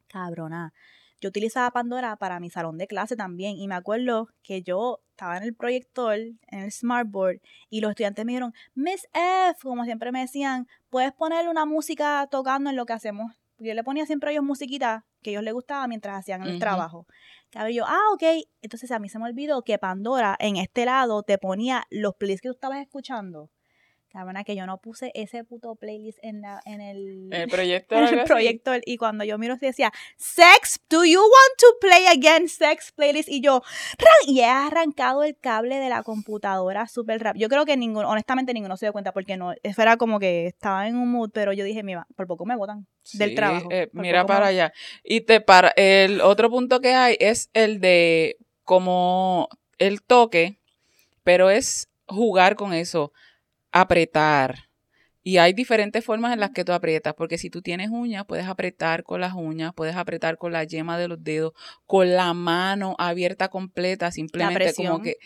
[0.08, 0.72] Cabrona.
[1.20, 3.56] Yo utilizaba Pandora para mi salón de clase también.
[3.56, 7.40] Y me acuerdo que yo estaba en el proyector, en el smartboard,
[7.70, 12.26] y los estudiantes me dijeron, Miss F, como siempre me decían, puedes ponerle una música
[12.28, 13.32] tocando en lo que hacemos.
[13.58, 16.58] Yo le ponía siempre a ellos musiquita que a ellos les gustaba mientras hacían el
[16.58, 17.06] trabajo.
[17.52, 18.22] Cabrón, yo, ah, ok.
[18.62, 22.40] Entonces a mí se me olvidó que Pandora en este lado te ponía los playlists
[22.40, 23.50] que tú estabas escuchando.
[24.12, 27.94] Cabrona, que yo no puse ese puto playlist en, la, en el, El proyecto.
[27.96, 28.28] en el así.
[28.28, 28.80] proyector.
[28.84, 33.28] Y cuando yo miro, decía, Sex, do you want to play again Sex playlist?
[33.28, 33.62] Y yo,
[34.26, 37.42] y he arrancado el cable de la computadora súper rápido.
[37.42, 40.46] Yo creo que ninguno, honestamente, ninguno se dio cuenta porque no, eso era como que
[40.46, 43.68] estaba en un mood, pero yo dije, mira, por poco me votan del trabajo.
[43.72, 44.72] eh, mira me para allá.
[45.02, 49.48] Y te para el otro punto que hay es el de como
[49.78, 50.60] el toque,
[51.24, 53.12] pero es jugar con eso,
[53.72, 54.68] apretar.
[55.24, 58.46] Y hay diferentes formas en las que tú aprietas, porque si tú tienes uñas, puedes
[58.46, 61.52] apretar con las uñas, puedes apretar con la yema de los dedos,
[61.86, 65.18] con la mano abierta completa, simplemente como que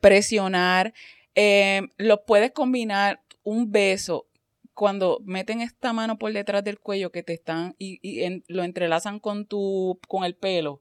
[0.00, 0.92] presionar.
[1.34, 4.26] Eh, lo puedes combinar un beso
[4.74, 8.62] cuando meten esta mano por detrás del cuello que te están y, y en- lo
[8.62, 10.78] entrelazan con tu con el pelo,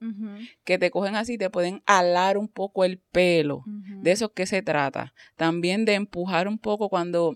[0.64, 3.64] que te cogen así, te pueden alar un poco el pelo.
[4.02, 5.14] De eso es que se trata.
[5.36, 7.36] También de empujar un poco cuando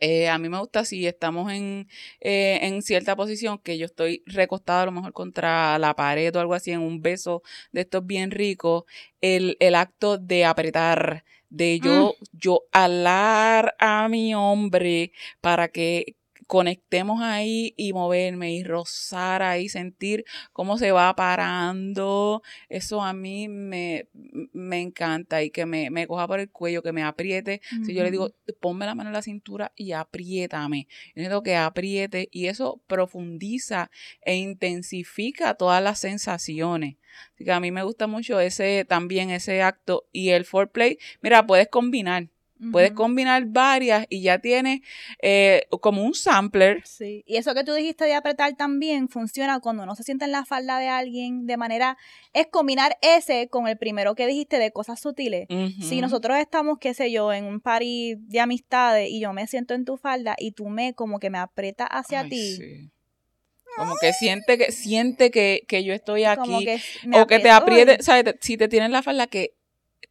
[0.00, 1.88] eh, a mí me gusta si estamos en,
[2.20, 6.40] eh, en cierta posición que yo estoy recostada a lo mejor contra la pared o
[6.40, 7.42] algo así en un beso
[7.72, 8.84] de estos bien ricos,
[9.20, 16.16] el, el acto de apretar, de yo, yo alar a mi hombre para que
[16.46, 22.42] conectemos ahí y moverme y rozar ahí, sentir cómo se va parando.
[22.68, 24.08] Eso a mí me,
[24.52, 27.60] me encanta y que me, me coja por el cuello, que me apriete.
[27.84, 28.30] Si yo le digo,
[28.60, 30.86] ponme la mano en la cintura y apriétame.
[31.14, 33.90] Yo necesito que apriete y eso profundiza
[34.22, 36.96] e intensifica todas las sensaciones.
[37.34, 40.98] Así que a mí me gusta mucho ese también ese acto y el foreplay.
[41.22, 42.28] Mira, puedes combinar.
[42.72, 44.80] Puedes combinar varias y ya tienes
[45.20, 46.82] eh, como un sampler.
[46.86, 50.32] Sí, y eso que tú dijiste de apretar también funciona cuando uno se sienta en
[50.32, 51.96] la falda de alguien de manera,
[52.32, 55.46] es combinar ese con el primero que dijiste de cosas sutiles.
[55.80, 59.74] Si nosotros estamos, qué sé yo, en un party de amistades y yo me siento
[59.74, 62.90] en tu falda y tú me como que me aprietas hacia Ay, ti, sí.
[63.76, 66.64] Como que siente que siente que, que yo estoy como aquí.
[66.64, 66.80] que
[67.12, 68.34] o que te apriete, ¿sabes?
[68.40, 69.55] Si te tienes la falda que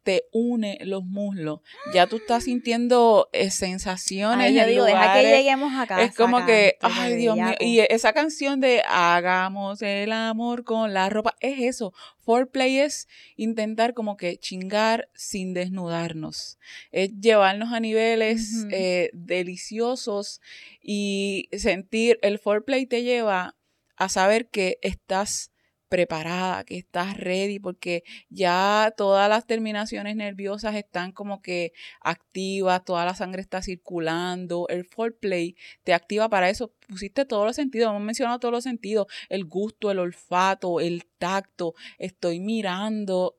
[0.06, 1.60] te une los muslos,
[1.92, 6.02] ya tú estás sintiendo eh, sensaciones Ay, yo digo, deja que lugares- lleguemos a casa.
[6.04, 11.10] Es como que, ay Dios mío, y esa canción de hagamos el amor con la
[11.10, 11.92] ropa, es eso.
[12.20, 16.58] Foreplay es intentar como que chingar sin desnudarnos.
[16.92, 20.40] Es llevarnos a niveles eh, deliciosos
[20.80, 23.56] y sentir, el foreplay te lleva
[23.96, 25.50] a saber que estás
[25.88, 33.04] preparada, que estás ready, porque ya todas las terminaciones nerviosas están como que activas, toda
[33.04, 38.02] la sangre está circulando, el foreplay te activa para eso, pusiste todos los sentidos, hemos
[38.02, 43.36] mencionado todos los sentidos, el gusto, el olfato, el tacto, estoy mirando,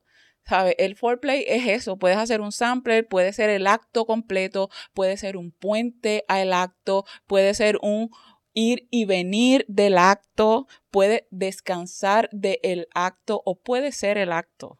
[0.48, 0.74] ¿sabes?
[0.78, 5.36] El foreplay es eso, puedes hacer un sampler, puede ser el acto completo, puede ser
[5.36, 8.10] un puente al acto, puede ser un
[8.58, 14.78] ir y venir del acto, puede descansar del acto o puede ser el acto.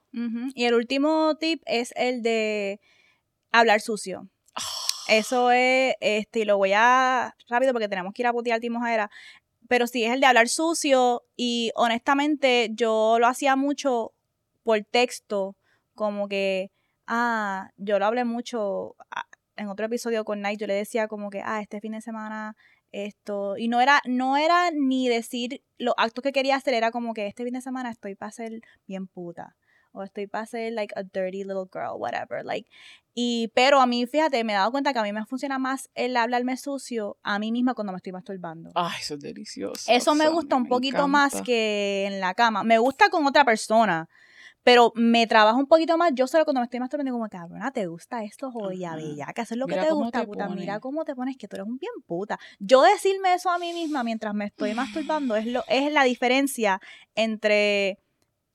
[0.54, 2.80] Y el último tip es el de
[3.52, 4.28] hablar sucio.
[5.08, 9.10] Eso es, este, y lo voy a rápido porque tenemos que ir a putear Timojera.
[9.68, 11.22] Pero sí, es el de hablar sucio.
[11.36, 14.12] Y honestamente, yo lo hacía mucho
[14.64, 15.56] por texto.
[15.94, 16.72] Como que,
[17.06, 19.26] ah, yo lo hablé mucho ah,
[19.56, 20.58] en otro episodio con Night.
[20.58, 22.56] Yo le decía como que, ah, este fin de semana
[22.92, 23.56] esto.
[23.56, 27.26] Y no era, no era ni decir los actos que quería hacer, era como que
[27.26, 29.56] este fin de semana estoy para ser bien puta.
[29.92, 32.44] O estoy para ser like a dirty little girl, whatever.
[32.44, 32.68] Like,
[33.14, 35.90] y, pero a mí, fíjate, me he dado cuenta que a mí me funciona más
[35.94, 38.70] el hablarme sucio a mí misma cuando me estoy masturbando.
[38.74, 39.90] Ay, eso es delicioso.
[39.90, 42.62] Eso me gusta un me poquito más que en la cama.
[42.62, 44.08] Me gusta con otra persona,
[44.68, 47.86] pero me trabaja un poquito más yo solo cuando me estoy masturbando como, cabrona, ¿te
[47.86, 48.50] gusta esto?
[48.52, 50.46] Joya, bella, que hacer lo Mira que te gusta, te puta.
[50.50, 52.38] Mira cómo te pones, que tú eres un bien puta.
[52.58, 56.82] Yo decirme eso a mí misma mientras me estoy masturbando es, lo, es la diferencia
[57.14, 57.98] entre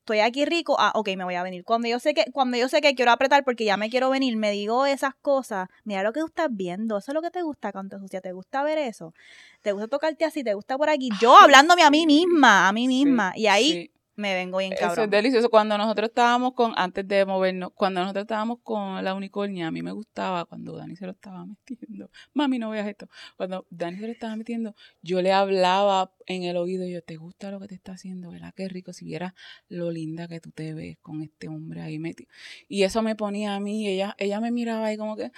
[0.01, 1.64] estoy aquí rico, ah, ok, me voy a venir.
[1.64, 4.38] Cuando yo sé que, cuando yo sé que quiero apretar porque ya me quiero venir,
[4.38, 7.41] me digo esas cosas, mira lo que tú estás viendo, eso es lo que te
[7.41, 9.16] gusta, canto sucia, te gusta ver eso,
[9.64, 12.88] te gusta tocarte así, te gusta por aquí, yo hablándome a mí misma, a mí
[12.88, 13.89] misma, y ahí Sí.
[14.16, 15.09] Me vengo bien Eso es cabrón.
[15.09, 15.49] delicioso.
[15.49, 19.82] Cuando nosotros estábamos con, antes de movernos, cuando nosotros estábamos con la unicornia, a mí
[19.82, 22.09] me gustaba cuando Dani se lo estaba metiendo.
[22.34, 23.09] Mami, no veas esto.
[23.38, 27.16] Cuando Dani se lo estaba metiendo, yo le hablaba en el oído, y yo, ¿te
[27.16, 28.32] gusta lo que te está haciendo?
[28.32, 28.53] ¿Verdad?
[28.55, 29.34] Qué rico si vieras
[29.68, 32.30] lo linda que tú te ves con este hombre ahí metido.
[32.68, 35.32] Y eso me ponía a mí, y ella, ella me miraba ahí como que,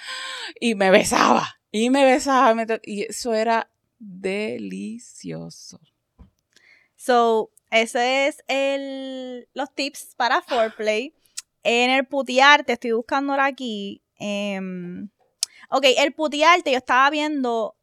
[0.59, 2.53] y me besaba, y me besaba,
[2.83, 3.69] y eso era
[3.99, 5.79] delicioso.
[6.95, 7.51] So,
[7.81, 11.13] ese es el, los tips para foreplay.
[11.63, 14.01] En el putearte, estoy buscando ahora aquí.
[14.17, 15.09] em,
[15.69, 17.75] ok, el putearte yo estaba viendo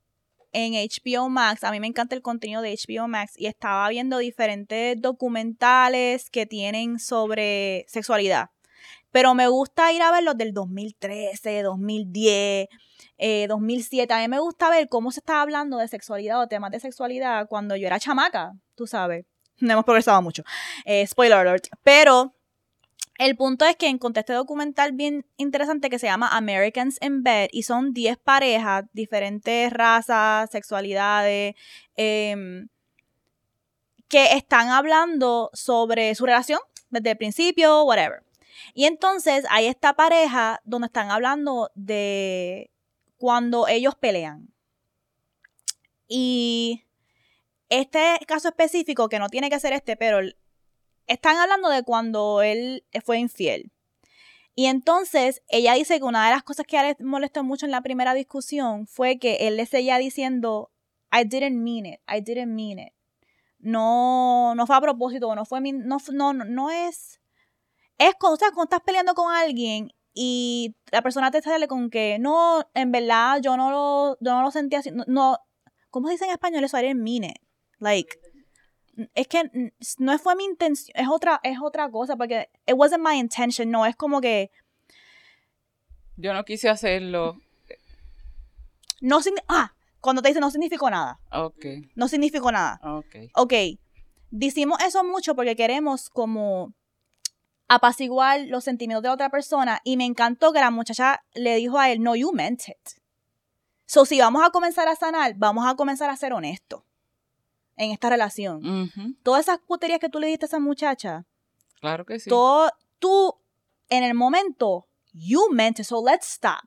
[0.53, 1.65] en HBO Max.
[1.65, 3.35] A mí me encanta el contenido de HBO Max.
[3.37, 8.51] Y estaba viendo diferentes documentales que tienen sobre sexualidad.
[9.11, 12.69] Pero me gusta ir a ver los del 2013, 2010,
[13.19, 14.13] eh, 2007.
[14.15, 17.47] A mí me gusta ver cómo se estaba hablando de sexualidad o temas de sexualidad
[17.49, 19.27] cuando yo era chamaca, tú sabes.
[19.67, 20.43] No hemos progresado mucho.
[20.85, 21.69] Eh, spoiler alert.
[21.85, 22.35] Pero
[23.19, 27.49] el punto es que encontré este documental bien interesante que se llama Americans in Bed
[27.53, 31.55] y son 10 parejas, diferentes razas, sexualidades,
[31.95, 32.69] em,
[34.09, 36.59] que están hablando sobre su relación
[36.91, 38.25] desde el principio, whatever.
[38.75, 42.71] Y entonces hay esta pareja donde están hablando de
[43.17, 44.53] cuando ellos pelean.
[46.09, 46.85] Y
[47.73, 50.21] este caso específico, que no tiene que ser este, pero
[51.07, 53.73] están hablando de cuando él fue infiel.
[54.55, 57.65] Y entonces ella dice que una de las cosas que a él le molestó mucho
[57.65, 60.71] en la primera discusión fue que él le seguía diciendo,
[61.11, 62.93] I didn't mean it, I didn't mean it.
[63.59, 67.21] No, no fue a propósito, no fue mi, no, no, no, es,
[67.97, 72.93] es cuando, estás peleando con alguien y la persona te sale con que, no, en
[72.93, 75.39] verdad yo no lo, yo no lo sentía así, no, no
[75.91, 76.79] ¿cómo se dice en español eso?
[76.79, 77.42] I didn't mean it.
[77.83, 78.17] Like,
[79.15, 83.19] es que no fue mi intención, es otra, es otra cosa, porque it wasn't my
[83.19, 84.53] intention, no, es como que,
[86.17, 87.41] Yo no quise hacerlo.
[89.01, 89.19] no,
[89.49, 91.67] ah, cuando te dice no significó nada, Ok,
[91.97, 92.79] no significó nada.
[92.85, 93.17] ok.
[93.35, 93.53] Ok,
[94.31, 96.73] decimos eso mucho porque queremos como
[97.67, 101.81] apaciguar los sentimientos de la otra persona y me encantó que la muchacha le dijo
[101.81, 103.01] a él, no, you meant it.
[103.87, 106.85] So, si vamos a comenzar a sanar, vamos a comenzar a ser honestos
[107.77, 108.91] en esta relación.
[109.23, 111.25] Todas esas puterías que tú le diste a esa muchacha,
[111.81, 112.31] Claro que sí.
[112.31, 113.35] todo, tú
[113.89, 116.61] en el momento, you meant it, so let's stop.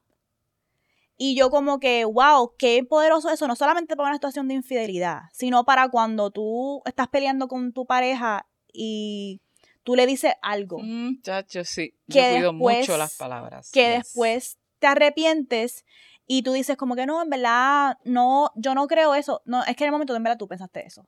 [1.18, 5.22] Y yo como que, wow, qué poderoso eso, no solamente para una situación de infidelidad,
[5.32, 9.40] sino para cuando tú estás peleando con tu pareja y
[9.84, 11.94] tú le dices algo Muchacho, sí.
[12.10, 13.72] Que Yo cuido después- mucho las palabras.
[13.72, 13.98] que yes.
[14.04, 15.86] después te arrepientes
[16.28, 19.42] y tú dices como que no, en verdad, no, yo no creo eso.
[19.46, 21.08] No, es que en el momento en verdad tú pensaste eso.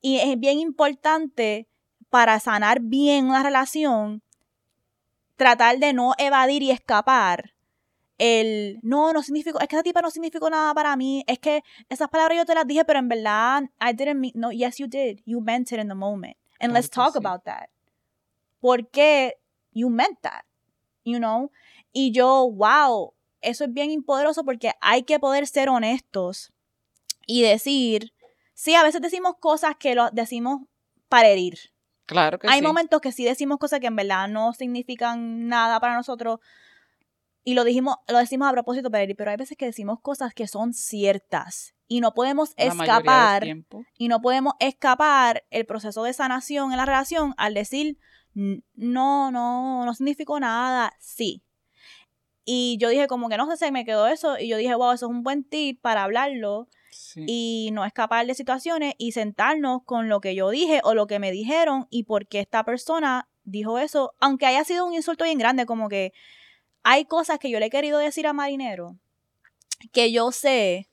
[0.00, 1.68] Y es bien importante
[2.10, 4.22] para sanar bien una relación,
[5.36, 7.54] tratar de no evadir y escapar
[8.18, 11.64] el, no, no significó, es que esa tipa no significó nada para mí, es que
[11.88, 14.86] esas palabras yo te las dije, pero en verdad, I didn't mean, no, yes you
[14.86, 16.36] did, you meant it in the moment.
[16.60, 17.18] And Claro let's talk sí.
[17.18, 17.70] about that.
[18.60, 19.32] Porque
[19.72, 20.44] you meant that,
[21.04, 21.50] you know?
[21.92, 23.12] Y yo, wow,
[23.42, 26.52] eso es bien poderoso porque hay que poder ser honestos
[27.26, 28.12] y decir,
[28.54, 30.62] sí, a veces decimos cosas que lo decimos
[31.08, 31.58] para herir.
[32.06, 32.66] Claro que Hay sí.
[32.66, 36.40] momentos que sí decimos cosas que en verdad no significan nada para nosotros
[37.44, 40.32] y lo dijimos, lo decimos a propósito para herir, pero hay veces que decimos cosas
[40.34, 43.44] que son ciertas y no podemos La escapar
[43.98, 47.98] y no podemos escapar el proceso de sanación en la relación al decir
[48.34, 51.42] "N- no, no, no significó nada, sí.
[52.44, 54.92] Y yo dije como que no sé, se me quedó eso y yo dije, wow,
[54.92, 57.24] eso es un buen tip para hablarlo Sí.
[57.26, 61.18] y no escapar de situaciones y sentarnos con lo que yo dije o lo que
[61.18, 65.38] me dijeron y por qué esta persona dijo eso, aunque haya sido un insulto bien
[65.38, 66.12] grande, como que
[66.82, 68.98] hay cosas que yo le he querido decir a Marinero
[69.92, 70.90] que yo sé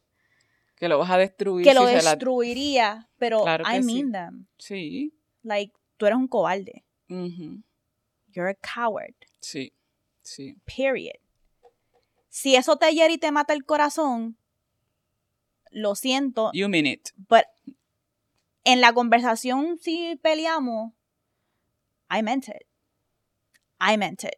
[0.77, 1.65] Que lo vas a destruir.
[1.65, 3.93] que lo la- destruiría, pero Claro I sí.
[3.93, 4.45] mean them.
[4.57, 5.13] Sí.
[5.43, 6.85] Like, tú eres un cobarde.
[7.09, 9.15] You're a coward.
[9.41, 9.73] Sí.
[10.21, 10.55] Sí.
[10.65, 11.15] Period.
[12.29, 14.37] Si eso te hiere y te mata el corazón,
[15.71, 17.09] lo siento, You mean it.
[17.29, 17.43] but
[18.63, 20.93] en la conversación si peleamos,
[22.11, 22.65] I meant it.
[23.79, 24.35] I meant it.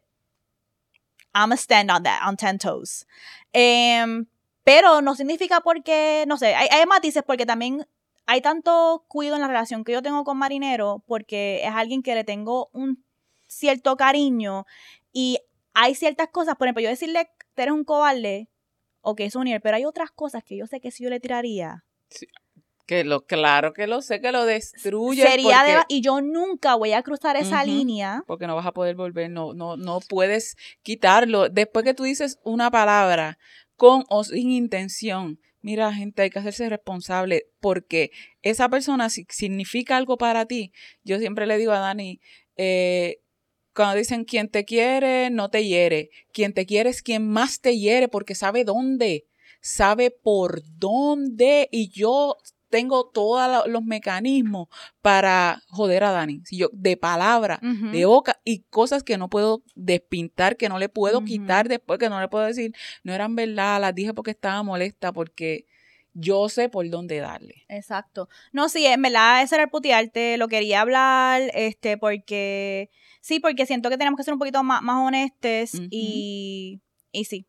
[1.34, 3.06] I'm a stand on that, on ten toes.
[3.52, 4.26] Em,
[4.64, 7.86] pero no significa porque, no sé, hay, hay matices porque también
[8.26, 12.14] hay tanto cuidado en la relación que yo tengo con Marinero porque es alguien que
[12.14, 13.02] le tengo un
[13.46, 14.66] cierto cariño
[15.12, 15.38] y
[15.74, 18.48] hay ciertas cosas, por ejemplo, yo decirle, tú eres un cobarde,
[19.00, 21.20] o que es un pero hay otras cosas que yo sé que si yo le
[21.20, 21.84] tiraría.
[22.86, 25.22] Que lo, claro que lo sé, que lo destruye.
[25.22, 28.22] Sería y yo nunca voy a cruzar esa línea.
[28.26, 31.48] Porque no vas a poder volver, no, no, no puedes quitarlo.
[31.48, 33.38] Después que tú dices una palabra
[33.76, 38.10] con o sin intención, mira, gente, hay que hacerse responsable porque
[38.42, 40.72] esa persona si, significa algo para ti.
[41.04, 42.20] Yo siempre le digo a Dani,
[42.56, 43.21] eh,
[43.74, 46.10] cuando dicen quien te quiere, no te hiere.
[46.32, 49.26] Quien te quiere es quien más te hiere porque sabe dónde,
[49.60, 51.68] sabe por dónde.
[51.72, 52.36] Y yo
[52.72, 54.68] tengo todos los mecanismos
[55.02, 56.40] para joder a Dani.
[56.44, 60.88] Si yo, de palabra, de boca y cosas que no puedo despintar, que no le
[60.88, 64.62] puedo quitar después, que no le puedo decir, no eran verdad, las dije porque estaba
[64.62, 65.66] molesta, porque
[66.14, 67.64] yo sé por dónde darle.
[67.68, 68.28] Exacto.
[68.52, 72.90] No, sí, en verdad ese era el putearte, lo quería hablar, este, porque,
[73.22, 77.46] sí, porque siento que tenemos que ser un poquito más, más honestos y, y sí,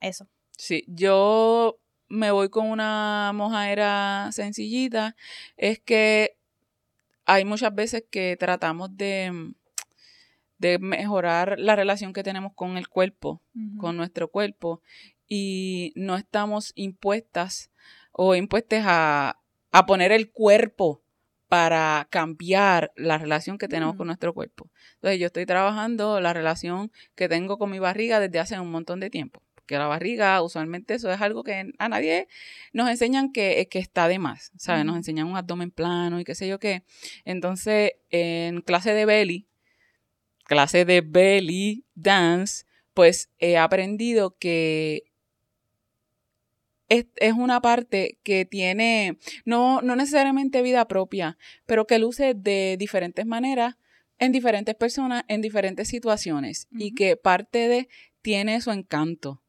[0.00, 0.28] eso.
[0.56, 5.16] Sí, yo me voy con una mojadera sencillita,
[5.56, 6.36] es que
[7.24, 9.54] hay muchas veces que tratamos de,
[10.58, 13.42] de mejorar la relación que tenemos con el cuerpo,
[13.78, 14.82] con nuestro cuerpo,
[15.26, 17.70] y no estamos impuestas
[18.12, 19.40] o impuestas a,
[19.72, 21.03] a poner el cuerpo
[21.54, 24.72] para cambiar la relación que tenemos con nuestro cuerpo.
[24.94, 28.98] Entonces yo estoy trabajando la relación que tengo con mi barriga desde hace un montón
[28.98, 32.26] de tiempo que la barriga, usualmente eso es algo que a nadie
[32.72, 34.84] nos enseñan que, que está de más, ¿sabes?
[34.84, 36.82] Nos enseñan un abdomen plano y qué sé yo qué.
[37.24, 39.46] Entonces, en clase de belly,
[40.42, 45.04] clase de belly dance, pues he aprendido que
[46.88, 52.76] es, es, una parte que tiene, no, no necesariamente vida propia, pero que luce de
[52.78, 53.76] diferentes maneras
[54.18, 57.88] en diferentes personas, en diferentes situaciones, y que parte de
[58.22, 59.42] tiene su encanto.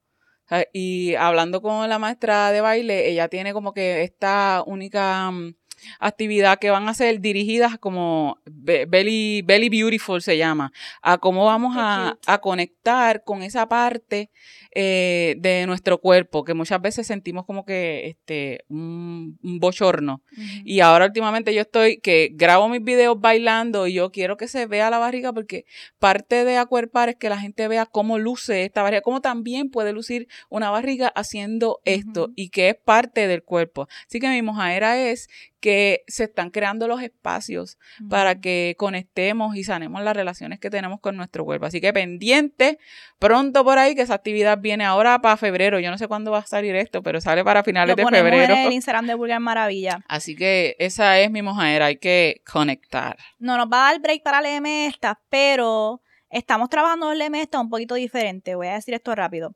[0.74, 5.56] Y hablando con la maestra de baile, ella tiene como que esta única mm,
[6.00, 10.72] actividad que van a ser dirigidas como Belly, Belly Beautiful se llama,
[11.02, 14.30] a cómo vamos a, a, conectar con esa parte
[14.78, 20.22] eh, de nuestro cuerpo, que muchas veces sentimos como que este un, bochorno.
[20.66, 24.66] Y ahora últimamente yo estoy que grabo mis videos bailando y yo quiero que se
[24.66, 25.66] vea la barriga porque
[25.98, 29.94] parte de acuerpar es que la gente vea cómo luce esta barriga, cómo también puede
[29.94, 33.88] lucir una barriga haciendo esto y que es parte del cuerpo.
[34.10, 35.30] Así que mi mojadera es
[35.66, 41.00] que se están creando los espacios para que conectemos y sanemos las relaciones que tenemos
[41.00, 41.66] con nuestro cuerpo.
[41.66, 42.78] Así que pendiente,
[43.18, 45.80] pronto por ahí, que esa actividad viene ahora para febrero.
[45.80, 48.54] Yo no sé cuándo va a salir esto, pero sale para finales de febrero.
[48.54, 50.06] En el Instagram de Vulgar Maravilla.
[50.08, 53.18] Así que esa es mi mojadera, hay que conectar.
[53.40, 56.00] No nos va a dar break para leerme esta, pero
[56.30, 58.54] estamos trabajando en leerme esta un poquito diferente.
[58.54, 59.56] Voy a decir esto rápido.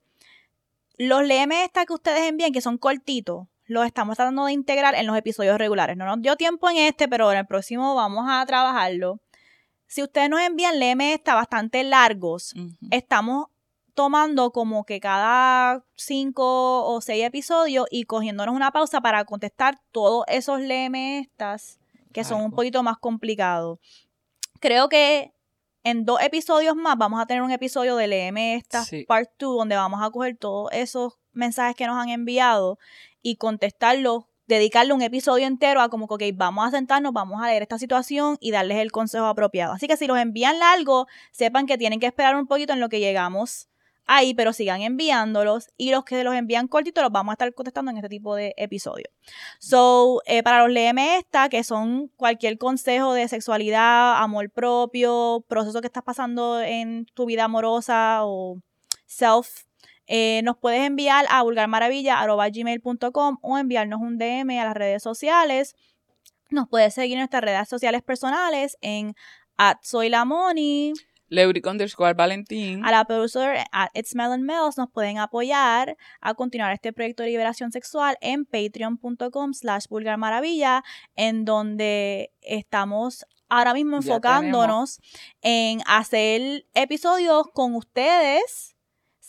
[0.98, 5.06] Los leeme esta que ustedes envían, que son cortitos, los estamos tratando de integrar en
[5.06, 5.96] los episodios regulares.
[5.96, 9.22] No nos dio tiempo en este, pero en el próximo vamos a trabajarlo.
[9.86, 12.54] Si ustedes nos envían LM está bastante largos,
[12.90, 13.48] estamos
[13.94, 20.26] tomando como que cada cinco o seis episodios y cogiéndonos una pausa para contestar todos
[20.28, 21.80] esos LM estas
[22.12, 23.80] que son un poquito más complicados.
[24.60, 25.32] Creo que
[25.84, 29.76] en dos episodios más vamos a tener un episodio de LM estas part 2 donde
[29.76, 32.80] vamos a coger todos esos mensajes que nos han enviado
[33.22, 37.48] y contestarlo, dedicarle un episodio entero a como que, ok, vamos a sentarnos, vamos a
[37.48, 39.74] leer esta situación y darles el consejo apropiado.
[39.74, 42.90] Así que si los envían largo, sepan que tienen que esperar un poquito en lo
[42.90, 43.70] que llegamos
[44.10, 47.92] ahí, pero sigan enviándolos y los que los envían cortitos los vamos a estar contestando
[47.92, 49.06] en este tipo de episodio.
[49.60, 55.80] So, eh, para los léeme esta, que son cualquier consejo de sexualidad, amor propio, proceso
[55.80, 58.60] que estás pasando en tu vida amorosa o
[59.06, 59.69] self
[60.12, 65.76] eh, nos puedes enviar a vulgarmaravilla.gmail.com o enviarnos un DM a las redes sociales.
[66.50, 69.14] Nos puedes seguir en nuestras redes sociales personales en
[69.58, 70.26] at soy la
[71.28, 72.84] Leuric underscore Valentín.
[72.84, 77.30] A la producer at It's Melon Mills nos pueden apoyar a continuar este proyecto de
[77.30, 80.84] liberación sexual en patreon.com slash vulgarmaravilla
[81.16, 85.02] en donde estamos ahora mismo enfocándonos
[85.44, 88.76] en hacer episodios con ustedes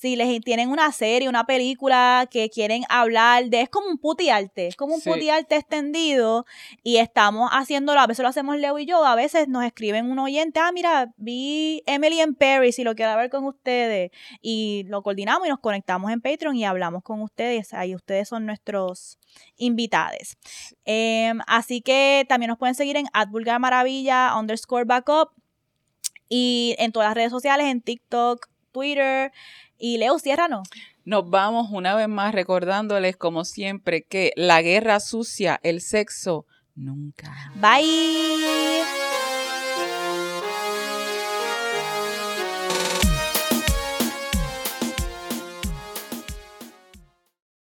[0.01, 4.67] si les tienen una serie, una película que quieren hablar de, es como un putiarte,
[4.69, 5.11] es como un Sí.
[5.11, 6.47] putiarte extendido
[6.83, 10.19] y estamos haciéndolo, a veces lo hacemos Leo y yo, a veces nos escriben un
[10.19, 15.03] oyente, ah, mira, vi Emily en Paris y lo quiero ver con ustedes y lo
[15.03, 19.19] coordinamos y nos conectamos en Patreon y hablamos con ustedes, ahí ustedes son nuestros
[19.57, 20.39] invitados.
[20.87, 25.31] Em, así que también nos pueden seguir en @vulgarmaravilla underscore backup
[26.29, 29.33] y en todas las redes sociales, en TikTok, Twitter.
[29.81, 30.69] Y Leo, ciérranos.
[31.05, 37.53] Nos vamos una vez más recordándoles, como siempre, que la guerra sucia, el sexo, nunca.
[37.57, 39.10] Bye.